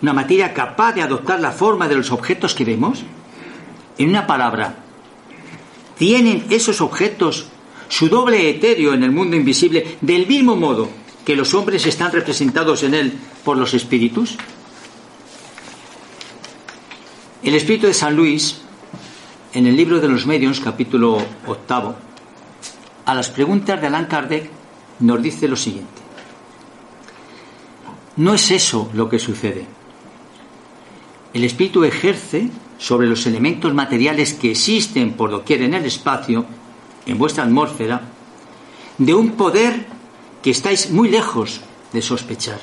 una 0.00 0.12
materia 0.12 0.52
capaz 0.52 0.92
de 0.92 1.02
adoptar 1.02 1.40
la 1.40 1.52
forma 1.52 1.88
de 1.88 1.94
los 1.94 2.10
objetos 2.10 2.54
que 2.54 2.64
vemos? 2.64 3.04
En 3.98 4.08
una 4.08 4.26
palabra, 4.26 4.76
¿tienen 5.96 6.46
esos 6.50 6.80
objetos 6.80 7.46
su 7.88 8.08
doble 8.08 8.48
etéreo 8.48 8.94
en 8.94 9.04
el 9.04 9.12
mundo 9.12 9.36
invisible, 9.36 9.98
del 10.00 10.26
mismo 10.26 10.56
modo 10.56 10.88
que 11.24 11.36
los 11.36 11.54
hombres 11.54 11.86
están 11.86 12.10
representados 12.10 12.82
en 12.82 12.94
él 12.94 13.12
por 13.44 13.56
los 13.56 13.74
espíritus? 13.74 14.36
El 17.42 17.54
espíritu 17.54 17.86
de 17.86 17.94
San 17.94 18.16
Luis, 18.16 18.61
en 19.54 19.66
el 19.66 19.76
libro 19.76 20.00
de 20.00 20.08
los 20.08 20.26
medios, 20.26 20.60
capítulo 20.60 21.18
octavo, 21.46 21.94
a 23.04 23.14
las 23.14 23.28
preguntas 23.30 23.80
de 23.80 23.86
Allan 23.86 24.06
Kardec, 24.06 24.48
nos 25.00 25.22
dice 25.22 25.48
lo 25.48 25.56
siguiente. 25.56 26.00
No 28.16 28.34
es 28.34 28.50
eso 28.50 28.90
lo 28.94 29.08
que 29.08 29.18
sucede. 29.18 29.66
El 31.34 31.44
espíritu 31.44 31.84
ejerce 31.84 32.48
sobre 32.78 33.06
los 33.06 33.26
elementos 33.26 33.72
materiales 33.74 34.34
que 34.34 34.50
existen 34.50 35.14
por 35.14 35.30
doquier 35.30 35.62
en 35.62 35.74
el 35.74 35.84
espacio 35.84 36.44
en 37.06 37.18
vuestra 37.18 37.44
atmósfera 37.44 38.02
de 38.98 39.14
un 39.14 39.32
poder 39.32 39.86
que 40.42 40.50
estáis 40.50 40.90
muy 40.90 41.08
lejos 41.08 41.60
de 41.92 42.02
sospechar. 42.02 42.60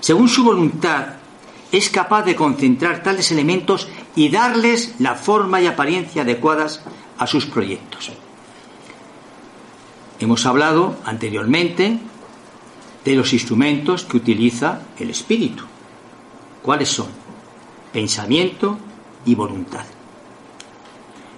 Según 0.00 0.28
su 0.28 0.44
voluntad, 0.44 1.14
es 1.72 1.90
capaz 1.90 2.22
de 2.22 2.34
concentrar 2.34 3.02
tales 3.02 3.30
elementos 3.30 3.88
y 4.16 4.28
darles 4.28 4.94
la 4.98 5.14
forma 5.14 5.60
y 5.60 5.66
apariencia 5.66 6.22
adecuadas 6.22 6.82
a 7.18 7.26
sus 7.26 7.46
proyectos. 7.46 8.10
Hemos 10.18 10.44
hablado 10.46 10.96
anteriormente 11.04 11.98
de 13.04 13.14
los 13.14 13.32
instrumentos 13.32 14.04
que 14.04 14.16
utiliza 14.16 14.82
el 14.98 15.10
espíritu. 15.10 15.64
¿Cuáles 16.62 16.88
son? 16.90 17.08
Pensamiento 17.92 18.78
y 19.24 19.34
voluntad. 19.34 19.84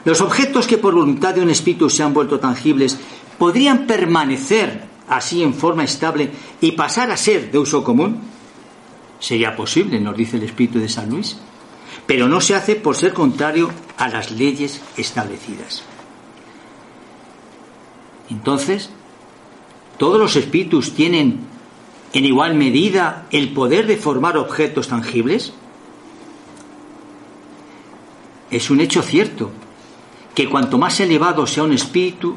Los 0.04 0.20
objetos 0.20 0.66
que 0.66 0.78
por 0.78 0.94
voluntad 0.94 1.34
de 1.34 1.42
un 1.42 1.50
espíritu 1.50 1.88
se 1.88 2.02
han 2.02 2.12
vuelto 2.12 2.40
tangibles 2.40 2.98
podrían 3.38 3.86
permanecer 3.86 4.84
así 5.08 5.42
en 5.42 5.54
forma 5.54 5.84
estable 5.84 6.30
y 6.60 6.72
pasar 6.72 7.10
a 7.10 7.16
ser 7.16 7.50
de 7.52 7.58
uso 7.58 7.84
común. 7.84 8.20
Sería 9.20 9.54
posible, 9.54 10.00
nos 10.00 10.16
dice 10.16 10.36
el 10.36 10.42
Espíritu 10.42 10.80
de 10.80 10.88
San 10.88 11.10
Luis, 11.10 11.38
pero 12.06 12.28
no 12.28 12.40
se 12.40 12.54
hace 12.54 12.76
por 12.76 12.96
ser 12.96 13.12
contrario 13.12 13.70
a 13.96 14.08
las 14.08 14.30
leyes 14.30 14.80
establecidas. 14.96 15.82
Entonces, 18.30 18.90
¿todos 19.98 20.18
los 20.18 20.36
espíritus 20.36 20.94
tienen 20.94 21.40
en 22.12 22.24
igual 22.24 22.54
medida 22.54 23.26
el 23.30 23.52
poder 23.52 23.86
de 23.86 23.96
formar 23.96 24.36
objetos 24.36 24.88
tangibles? 24.88 25.52
Es 28.50 28.70
un 28.70 28.80
hecho 28.80 29.02
cierto 29.02 29.50
que 30.34 30.48
cuanto 30.48 30.78
más 30.78 30.98
elevado 31.00 31.46
sea 31.46 31.64
un 31.64 31.72
espíritu, 31.72 32.36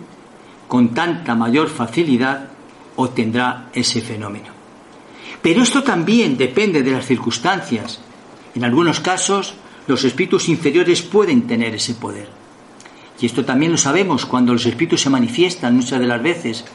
con 0.67 0.93
tanta 0.93 1.35
mayor 1.35 1.69
facilidad 1.69 2.49
obtendrá 2.95 3.69
ese 3.73 4.01
fenómeno. 4.01 4.47
Pero 5.41 5.61
esto 5.61 5.83
también 5.83 6.37
depende 6.37 6.81
de 6.81 6.91
las 6.91 7.05
circunstancias. 7.05 7.99
En 8.55 8.63
algunos 8.63 9.01
casos, 9.01 9.53
los 9.87 10.03
espíritus 10.03 10.49
inferiores 10.49 11.01
pueden 11.01 11.45
tener 11.45 11.75
ese 11.75 11.93
poder. 11.93 12.27
Y 13.19 13.25
esto 13.25 13.45
también 13.45 13.71
lo 13.71 13.77
sabemos 13.77 14.25
cuando 14.25 14.53
los 14.53 14.65
espíritus 14.65 15.01
se 15.01 15.09
manifiestan 15.09 15.75
muchas 15.75 15.99
de 15.99 16.07
las 16.07 16.21
veces 16.21 16.65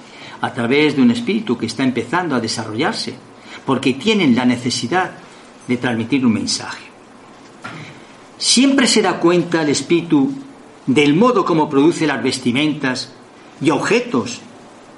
a 0.40 0.52
través 0.52 0.96
de 0.96 1.02
un 1.02 1.10
espíritu 1.10 1.56
que 1.56 1.66
está 1.66 1.82
empezando 1.82 2.34
a 2.34 2.40
desarrollarse, 2.40 3.14
porque 3.66 3.94
tienen 3.94 4.34
la 4.36 4.44
necesidad 4.44 5.12
de 5.66 5.76
transmitir 5.76 6.24
un 6.24 6.32
mensaje. 6.32 6.84
Siempre 8.38 8.86
se 8.86 9.02
da 9.02 9.20
cuenta 9.20 9.62
el 9.62 9.68
espíritu 9.68 10.32
del 10.86 11.14
modo 11.14 11.44
como 11.44 11.68
produce 11.68 12.06
las 12.06 12.22
vestimentas 12.22 13.12
y 13.60 13.70
objetos 13.70 14.40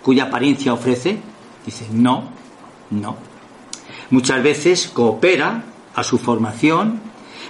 cuya 0.03 0.25
apariencia 0.25 0.73
ofrece. 0.73 1.19
Dice, 1.67 1.87
no, 1.93 2.31
no. 2.91 3.17
Muchas 4.11 4.43
veces 4.43 4.89
coopera 4.89 5.65
a 5.95 6.03
su 6.03 6.19
formación 6.19 7.01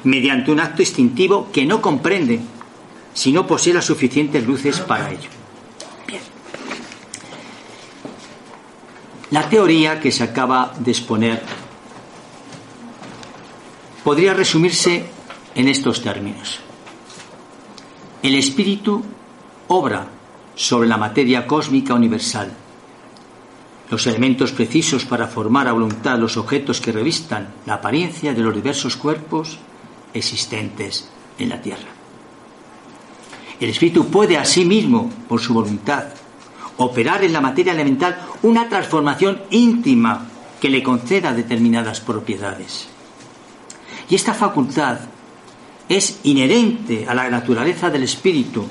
mediante 0.04 0.50
un 0.50 0.60
acto 0.60 0.82
instintivo 0.82 1.50
que 1.52 1.64
no 1.64 1.80
comprende 1.80 2.40
si 3.14 3.32
no 3.32 3.46
posee 3.46 3.74
las 3.74 3.84
suficientes 3.84 4.46
luces 4.46 4.80
para 4.80 5.10
ello. 5.10 5.28
Bien. 6.06 6.22
La 9.30 9.48
teoría 9.48 10.00
que 10.00 10.10
se 10.10 10.24
acaba 10.24 10.74
de 10.78 10.90
exponer 10.90 11.42
podría 14.02 14.34
resumirse 14.34 15.04
en 15.54 15.68
estos 15.68 16.02
términos. 16.02 16.60
El 18.22 18.34
espíritu 18.34 19.02
obra 19.68 20.06
sobre 20.54 20.88
la 20.88 20.96
materia 20.96 21.46
cósmica 21.46 21.94
universal. 21.94 22.52
Los 23.92 24.06
elementos 24.06 24.52
precisos 24.52 25.04
para 25.04 25.28
formar 25.28 25.68
a 25.68 25.72
voluntad 25.72 26.18
los 26.18 26.38
objetos 26.38 26.80
que 26.80 26.92
revistan 26.92 27.52
la 27.66 27.74
apariencia 27.74 28.32
de 28.32 28.40
los 28.40 28.54
diversos 28.54 28.96
cuerpos 28.96 29.58
existentes 30.14 31.10
en 31.38 31.50
la 31.50 31.60
Tierra. 31.60 31.90
El 33.60 33.68
espíritu 33.68 34.06
puede 34.06 34.38
asimismo, 34.38 35.12
por 35.28 35.42
su 35.42 35.52
voluntad, 35.52 36.04
operar 36.78 37.22
en 37.22 37.34
la 37.34 37.42
materia 37.42 37.74
elemental 37.74 38.18
una 38.42 38.66
transformación 38.66 39.42
íntima 39.50 40.26
que 40.58 40.70
le 40.70 40.82
conceda 40.82 41.34
determinadas 41.34 42.00
propiedades. 42.00 42.88
Y 44.08 44.14
esta 44.14 44.32
facultad 44.32 45.00
es 45.90 46.18
inherente 46.22 47.04
a 47.06 47.12
la 47.12 47.28
naturaleza 47.28 47.90
del 47.90 48.04
espíritu, 48.04 48.64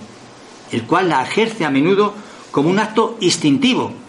el 0.72 0.82
cual 0.88 1.10
la 1.10 1.22
ejerce 1.22 1.64
a 1.64 1.70
menudo 1.70 2.16
como 2.50 2.72
un 2.72 2.80
acto 2.80 3.18
instintivo, 3.22 4.01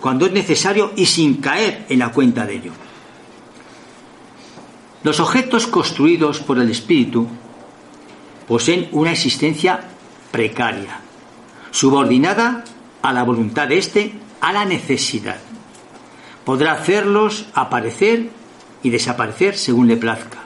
cuando 0.00 0.26
es 0.26 0.32
necesario 0.32 0.92
y 0.96 1.06
sin 1.06 1.36
caer 1.36 1.86
en 1.88 1.98
la 1.98 2.12
cuenta 2.12 2.46
de 2.46 2.56
ello. 2.56 2.72
Los 5.02 5.20
objetos 5.20 5.66
construidos 5.66 6.40
por 6.40 6.58
el 6.58 6.70
espíritu 6.70 7.28
poseen 8.48 8.88
una 8.92 9.12
existencia 9.12 9.80
precaria, 10.30 11.00
subordinada 11.70 12.64
a 13.02 13.12
la 13.12 13.22
voluntad 13.22 13.68
de 13.68 13.78
éste, 13.78 14.12
a 14.40 14.52
la 14.52 14.64
necesidad. 14.64 15.38
Podrá 16.44 16.72
hacerlos 16.72 17.46
aparecer 17.54 18.30
y 18.82 18.90
desaparecer 18.90 19.56
según 19.56 19.88
le 19.88 19.96
plazca. 19.96 20.38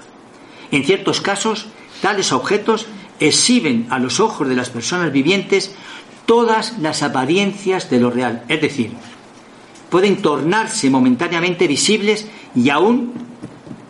En 0.71 0.85
ciertos 0.85 1.21
casos, 1.21 1.67
tales 2.01 2.33
objetos 2.33 2.87
exhiben 3.19 3.87
a 3.91 3.99
los 3.99 4.21
ojos 4.21 4.49
de 4.49 4.57
las 4.57 4.71
personas 4.71 5.13
vivientes 5.13 5.75
todas 6.27 6.79
las 6.79 7.03
apariencias 7.03 7.91
de 7.91 8.01
lo 8.01 8.11
real, 8.11 8.45
es 8.49 8.61
decir, 8.61 8.93
pueden 9.91 10.23
tornarse 10.23 10.89
momentáneamente 10.89 11.67
visibles 11.67 12.29
y 12.55 12.71
aún 12.71 13.13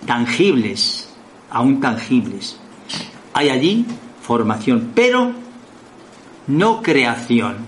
tangibles, 0.07 1.09
aún 1.51 1.81
tangibles. 1.81 2.59
Hay 3.35 3.51
allí 3.51 3.85
formación, 4.23 4.93
pero 4.95 5.33
no 6.47 6.83
creación, 6.83 7.59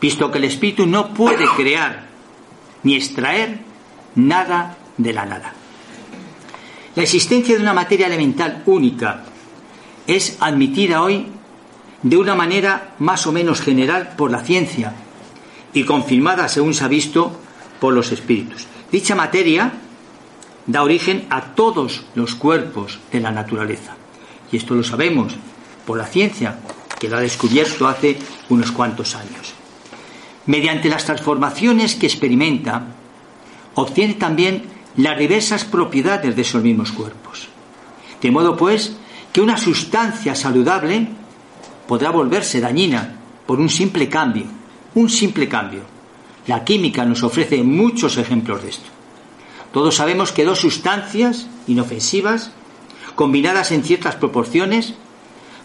visto 0.00 0.30
que 0.30 0.38
el 0.38 0.44
espíritu 0.44 0.86
no 0.86 1.12
puede 1.12 1.46
crear 1.56 2.06
ni 2.84 2.94
extraer 2.94 3.60
nada 4.14 4.76
de 4.96 5.12
la 5.12 5.26
nada. 5.26 5.52
La 6.94 7.02
existencia 7.02 7.56
de 7.56 7.62
una 7.62 7.72
materia 7.72 8.06
elemental 8.06 8.62
única 8.66 9.24
es 10.06 10.36
admitida 10.40 11.02
hoy 11.02 11.26
de 12.02 12.16
una 12.16 12.34
manera 12.34 12.94
más 12.98 13.26
o 13.26 13.32
menos 13.32 13.60
general 13.60 14.14
por 14.16 14.30
la 14.30 14.44
ciencia 14.44 14.94
y 15.72 15.84
confirmada, 15.84 16.48
según 16.48 16.74
se 16.74 16.84
ha 16.84 16.88
visto, 16.88 17.40
por 17.80 17.94
los 17.94 18.12
espíritus. 18.12 18.66
Dicha 18.90 19.14
materia 19.14 19.72
da 20.66 20.82
origen 20.82 21.26
a 21.30 21.54
todos 21.54 22.04
los 22.14 22.34
cuerpos 22.34 22.98
de 23.12 23.20
la 23.20 23.30
naturaleza. 23.30 23.96
Y 24.50 24.56
esto 24.56 24.74
lo 24.74 24.82
sabemos 24.82 25.34
por 25.86 25.98
la 25.98 26.06
ciencia, 26.06 26.58
que 26.98 27.08
lo 27.08 27.16
ha 27.16 27.20
descubierto 27.20 27.86
hace 27.86 28.18
unos 28.48 28.72
cuantos 28.72 29.14
años. 29.14 29.52
Mediante 30.46 30.88
las 30.88 31.04
transformaciones 31.04 31.96
que 31.96 32.06
experimenta, 32.06 32.84
obtiene 33.74 34.14
también 34.14 34.64
las 34.96 35.18
diversas 35.18 35.64
propiedades 35.64 36.36
de 36.36 36.42
esos 36.42 36.62
mismos 36.62 36.92
cuerpos. 36.92 37.48
De 38.22 38.30
modo 38.30 38.56
pues 38.56 38.96
que 39.32 39.40
una 39.40 39.58
sustancia 39.58 40.34
saludable 40.34 41.08
podrá 41.86 42.10
volverse 42.10 42.60
dañina 42.60 43.16
por 43.46 43.60
un 43.60 43.68
simple 43.68 44.08
cambio, 44.08 44.44
un 44.94 45.10
simple 45.10 45.48
cambio. 45.48 45.93
La 46.46 46.64
química 46.64 47.04
nos 47.04 47.22
ofrece 47.22 47.62
muchos 47.62 48.16
ejemplos 48.16 48.62
de 48.62 48.70
esto. 48.70 48.90
Todos 49.72 49.96
sabemos 49.96 50.32
que 50.32 50.44
dos 50.44 50.60
sustancias 50.60 51.46
inofensivas, 51.66 52.50
combinadas 53.14 53.72
en 53.72 53.82
ciertas 53.82 54.16
proporciones, 54.16 54.94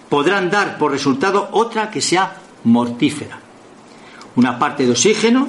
podrán 0.09 0.49
dar 0.49 0.77
por 0.77 0.91
resultado 0.91 1.49
otra 1.51 1.91
que 1.91 2.01
sea 2.01 2.37
mortífera. 2.63 3.39
Una 4.35 4.57
parte 4.57 4.85
de 4.85 4.91
oxígeno 4.91 5.47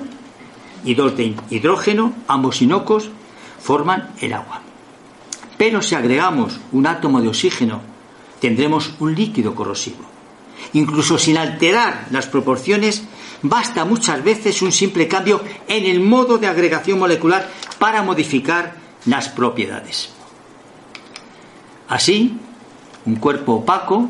y 0.85 0.95
dos 0.95 1.17
de 1.17 1.35
hidrógeno, 1.51 2.13
ambos 2.29 2.61
inocos, 2.61 3.11
forman 3.61 4.11
el 4.21 4.33
agua. 4.33 4.61
Pero 5.57 5.83
si 5.83 5.95
agregamos 5.95 6.59
un 6.73 6.87
átomo 6.87 7.21
de 7.21 7.29
oxígeno, 7.29 7.81
tendremos 8.41 8.93
un 8.99 9.15
líquido 9.15 9.55
corrosivo. 9.55 10.05
Incluso 10.73 11.19
sin 11.19 11.37
alterar 11.39 12.07
las 12.11 12.27
proporciones, 12.27 13.05
basta 13.43 13.85
muchas 13.85 14.23
veces 14.23 14.63
un 14.63 14.73
simple 14.73 15.09
cambio 15.09 15.43
en 15.67 15.85
el 15.85 16.01
modo 16.01 16.39
de 16.39 16.47
agregación 16.47 16.99
molecular 16.99 17.49
para 17.79 18.03
modificar 18.03 18.77
las 19.07 19.29
propiedades. 19.29 20.11
Así, 21.89 22.37
un 23.07 23.17
cuerpo 23.17 23.55
opaco 23.55 24.09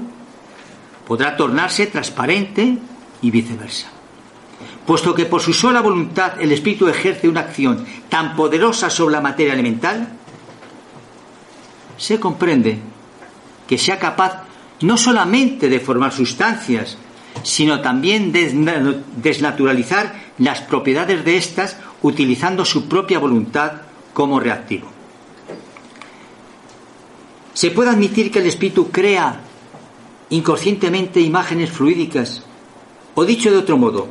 podrá 1.07 1.37
tornarse 1.37 1.87
transparente 1.87 2.79
y 3.23 3.31
viceversa. 3.31 3.89
Puesto 4.87 5.15
que 5.15 5.27
por 5.27 5.41
su 5.41 5.53
sola 5.53 5.81
voluntad 5.81 6.41
el 6.41 6.53
espíritu 6.53 6.89
ejerce 6.89 7.29
una 7.29 7.41
acción 7.41 7.87
tan 8.09 8.37
poderosa 8.37 8.91
sobre 8.91 9.13
la 9.13 9.21
materia 9.21 9.55
elemental, 9.55 10.09
se 11.97 12.19
comprende 12.19 12.79
que 13.67 13.79
sea 13.79 13.99
capaz 13.99 14.45
no 14.81 14.97
solamente 14.97 15.69
de 15.69 15.81
formar 15.81 16.13
sustancias, 16.13 16.97
sino 17.43 17.81
también 17.81 18.33
de 18.33 19.03
desnaturalizar 19.17 20.15
las 20.39 20.61
propiedades 20.63 21.25
de 21.25 21.37
éstas 21.37 21.77
utilizando 22.03 22.65
su 22.65 22.89
propia 22.89 23.19
voluntad 23.19 23.73
como 24.13 24.41
reactivo. 24.41 24.89
Se 27.55 27.71
puede 27.71 27.91
admitir 27.91 28.31
que 28.31 28.39
el 28.39 28.47
espíritu 28.47 28.91
crea 28.91 29.41
inconscientemente 30.31 31.21
imágenes 31.21 31.71
fluídicas. 31.71 32.43
O 33.15 33.25
dicho 33.25 33.51
de 33.51 33.59
otro 33.59 33.77
modo, 33.77 34.09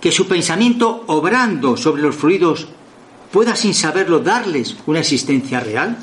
que 0.00 0.10
su 0.10 0.26
pensamiento 0.26 1.04
obrando 1.06 1.76
sobre 1.76 2.02
los 2.02 2.16
fluidos 2.16 2.68
pueda 3.30 3.54
sin 3.54 3.74
saberlo 3.74 4.20
darles 4.20 4.76
una 4.86 5.00
existencia 5.00 5.60
real. 5.60 5.98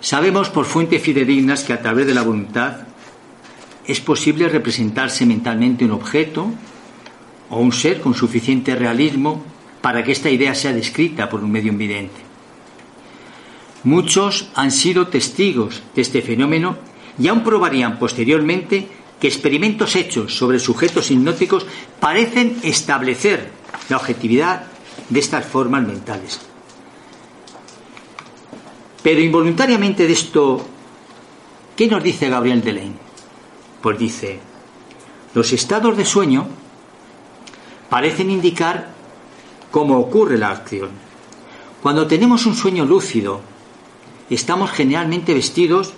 Sabemos 0.00 0.48
por 0.48 0.64
fuentes 0.64 1.02
fidedignas 1.02 1.62
que 1.62 1.74
a 1.74 1.82
través 1.82 2.06
de 2.06 2.14
la 2.14 2.22
voluntad 2.22 2.86
es 3.86 4.00
posible 4.00 4.48
representarse 4.48 5.26
mentalmente 5.26 5.84
un 5.84 5.92
objeto 5.92 6.50
o 7.50 7.58
un 7.58 7.72
ser 7.72 8.00
con 8.00 8.14
suficiente 8.14 8.74
realismo 8.74 9.44
para 9.82 10.02
que 10.02 10.12
esta 10.12 10.30
idea 10.30 10.54
sea 10.54 10.72
descrita 10.72 11.28
por 11.28 11.42
un 11.42 11.50
medio 11.50 11.72
invidente. 11.72 12.20
Muchos 13.84 14.50
han 14.54 14.70
sido 14.70 15.08
testigos 15.08 15.82
de 15.94 16.02
este 16.02 16.22
fenómeno 16.22 16.78
y 17.18 17.28
aún 17.28 17.42
probarían 17.42 17.98
posteriormente 17.98 18.88
que 19.18 19.28
experimentos 19.28 19.96
hechos 19.96 20.34
sobre 20.34 20.58
sujetos 20.58 21.10
hipnóticos 21.10 21.66
parecen 21.98 22.56
establecer 22.62 23.50
la 23.88 23.98
objetividad 23.98 24.64
de 25.08 25.20
estas 25.20 25.44
formas 25.44 25.86
mentales. 25.86 26.49
Pero 29.02 29.20
involuntariamente 29.20 30.06
de 30.06 30.12
esto, 30.12 30.64
¿qué 31.76 31.86
nos 31.86 32.02
dice 32.02 32.28
Gabriel 32.28 32.62
Delaine? 32.62 32.96
Pues 33.80 33.98
dice, 33.98 34.38
los 35.34 35.52
estados 35.52 35.96
de 35.96 36.04
sueño 36.04 36.46
parecen 37.88 38.30
indicar 38.30 38.90
cómo 39.70 39.98
ocurre 39.98 40.36
la 40.36 40.50
acción. 40.50 40.90
Cuando 41.82 42.06
tenemos 42.06 42.44
un 42.44 42.54
sueño 42.54 42.84
lúcido, 42.84 43.40
estamos 44.28 44.70
generalmente 44.70 45.32
vestidos 45.32 45.94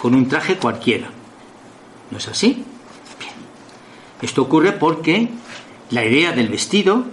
con 0.00 0.14
un 0.14 0.28
traje 0.28 0.56
cualquiera. 0.56 1.10
¿No 2.10 2.18
es 2.18 2.28
así? 2.28 2.64
Bien. 3.18 3.32
Esto 4.22 4.42
ocurre 4.42 4.72
porque 4.72 5.28
la 5.90 6.04
idea 6.04 6.32
del 6.32 6.48
vestido 6.48 7.04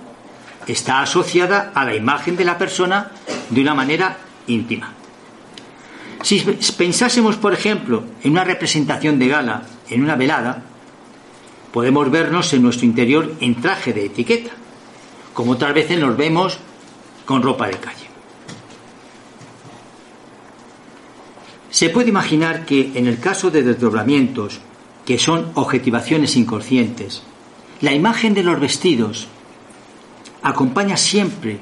está 0.68 1.02
asociada 1.02 1.72
a 1.74 1.86
la 1.86 1.96
imagen 1.96 2.36
de 2.36 2.46
la 2.46 2.58
persona 2.58 3.12
de 3.50 3.62
una 3.62 3.74
manera 3.74 4.18
íntima. 4.46 4.97
Si 6.28 6.42
pensásemos, 6.78 7.38
por 7.38 7.54
ejemplo, 7.54 8.04
en 8.22 8.32
una 8.32 8.44
representación 8.44 9.18
de 9.18 9.30
gala, 9.30 9.64
en 9.90 10.04
una 10.04 10.18
velada, 10.18 10.62
podemos 11.72 12.12
vernos 12.12 12.52
en 12.52 12.64
nuestro 12.64 12.86
interior 12.86 13.34
en 13.40 13.62
traje 13.62 13.94
de 13.94 14.08
etiqueta, 14.08 14.52
como 15.34 15.54
otras 15.54 15.74
veces 15.74 15.98
nos 15.98 16.18
vemos 16.18 16.58
con 17.24 17.42
ropa 17.42 17.68
de 17.68 17.78
calle. 17.78 18.08
Se 21.70 21.90
puede 21.92 22.10
imaginar 22.10 22.66
que 22.66 22.92
en 22.96 23.08
el 23.08 23.22
caso 23.22 23.50
de 23.50 23.64
desdoblamientos, 23.64 24.60
que 25.06 25.18
son 25.18 25.52
objetivaciones 25.54 26.36
inconscientes, 26.36 27.24
la 27.80 27.94
imagen 27.94 28.34
de 28.34 28.44
los 28.44 28.60
vestidos 28.60 29.30
acompaña 30.44 30.98
siempre 30.98 31.62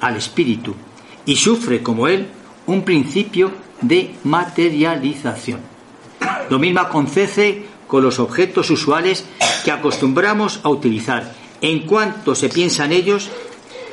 al 0.00 0.16
espíritu 0.16 0.76
y 1.26 1.34
sufre 1.34 1.82
como 1.82 2.06
él 2.06 2.28
un 2.66 2.84
principio 2.84 3.64
de 3.88 4.14
materialización. 4.24 5.60
Lo 6.50 6.58
mismo 6.58 6.80
acontece 6.80 7.64
con 7.86 8.02
los 8.02 8.18
objetos 8.18 8.70
usuales 8.70 9.24
que 9.64 9.70
acostumbramos 9.70 10.60
a 10.62 10.68
utilizar. 10.68 11.34
En 11.60 11.80
cuanto 11.86 12.34
se 12.34 12.48
piensa 12.48 12.84
en 12.84 12.92
ellos, 12.92 13.30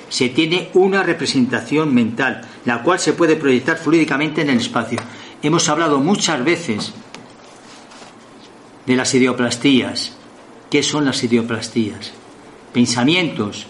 se 0.10 0.30
tiene 0.30 0.70
una 0.74 1.04
representación 1.04 1.94
mental, 1.94 2.42
la 2.66 2.84
cual 2.84 3.00
se 3.00 3.14
puede 3.14 3.36
proyectar 3.36 3.78
fluídicamente 3.78 4.42
en 4.42 4.50
el 4.50 4.58
espacio. 4.58 5.00
Hemos 5.42 5.70
hablado 5.70 6.00
muchas 6.00 6.44
veces 6.44 6.94
de 8.86 8.96
las 8.96 9.14
ideoplastías. 9.14 10.14
¿Qué 10.70 10.84
son 10.84 11.06
las 11.06 11.24
ideoplastías? 11.24 12.12
Pensamientos 12.74 13.68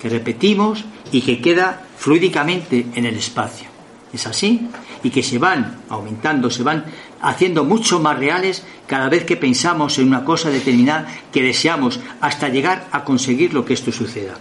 que 0.00 0.08
repetimos 0.08 0.84
y 1.12 1.22
que 1.22 1.40
queda 1.40 1.86
fluídicamente 1.96 2.86
en 2.94 3.06
el 3.06 3.16
espacio. 3.16 3.75
¿Es 4.12 4.26
así? 4.26 4.68
Y 5.02 5.10
que 5.10 5.22
se 5.22 5.38
van 5.38 5.80
aumentando, 5.88 6.50
se 6.50 6.62
van 6.62 6.84
haciendo 7.20 7.64
mucho 7.64 8.00
más 8.00 8.18
reales 8.18 8.64
cada 8.86 9.08
vez 9.08 9.24
que 9.24 9.36
pensamos 9.36 9.98
en 9.98 10.08
una 10.08 10.24
cosa 10.24 10.50
determinada 10.50 11.06
que 11.32 11.42
deseamos 11.42 12.00
hasta 12.20 12.48
llegar 12.48 12.88
a 12.92 13.04
conseguir 13.04 13.52
lo 13.52 13.64
que 13.64 13.74
esto 13.74 13.92
suceda. 13.92 14.34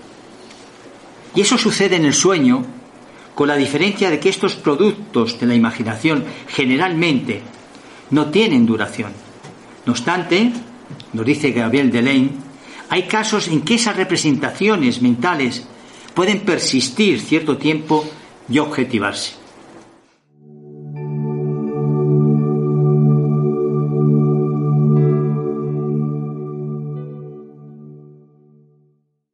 Y 1.34 1.42
eso 1.42 1.58
sucede 1.58 1.98
en 1.98 2.06
el 2.06 2.14
sueño 2.14 2.66
con 3.34 3.48
la 3.48 3.58
diferencia 3.58 4.10
de 4.10 4.20
que 4.20 4.30
estos 4.30 4.56
productos 4.56 5.40
de 5.40 5.48
la 5.48 5.56
imaginación 5.56 6.24
generalmente 6.48 7.42
no 8.12 8.28
tienen 8.28 8.66
duración. 8.66 9.12
No 9.86 9.92
obstante, 9.92 10.52
nos 11.12 11.26
dice 11.26 11.52
Gabriel 11.52 11.92
Delaine, 11.92 12.32
hay 12.90 13.04
casos 13.04 13.48
en 13.48 13.62
que 13.62 13.76
esas 13.76 13.98
representaciones 13.98 15.02
mentales 15.02 15.68
pueden 16.14 16.42
persistir 16.42 17.20
cierto 17.20 17.58
tiempo 17.58 18.06
y 18.48 18.60
objetivarse. 18.60 19.45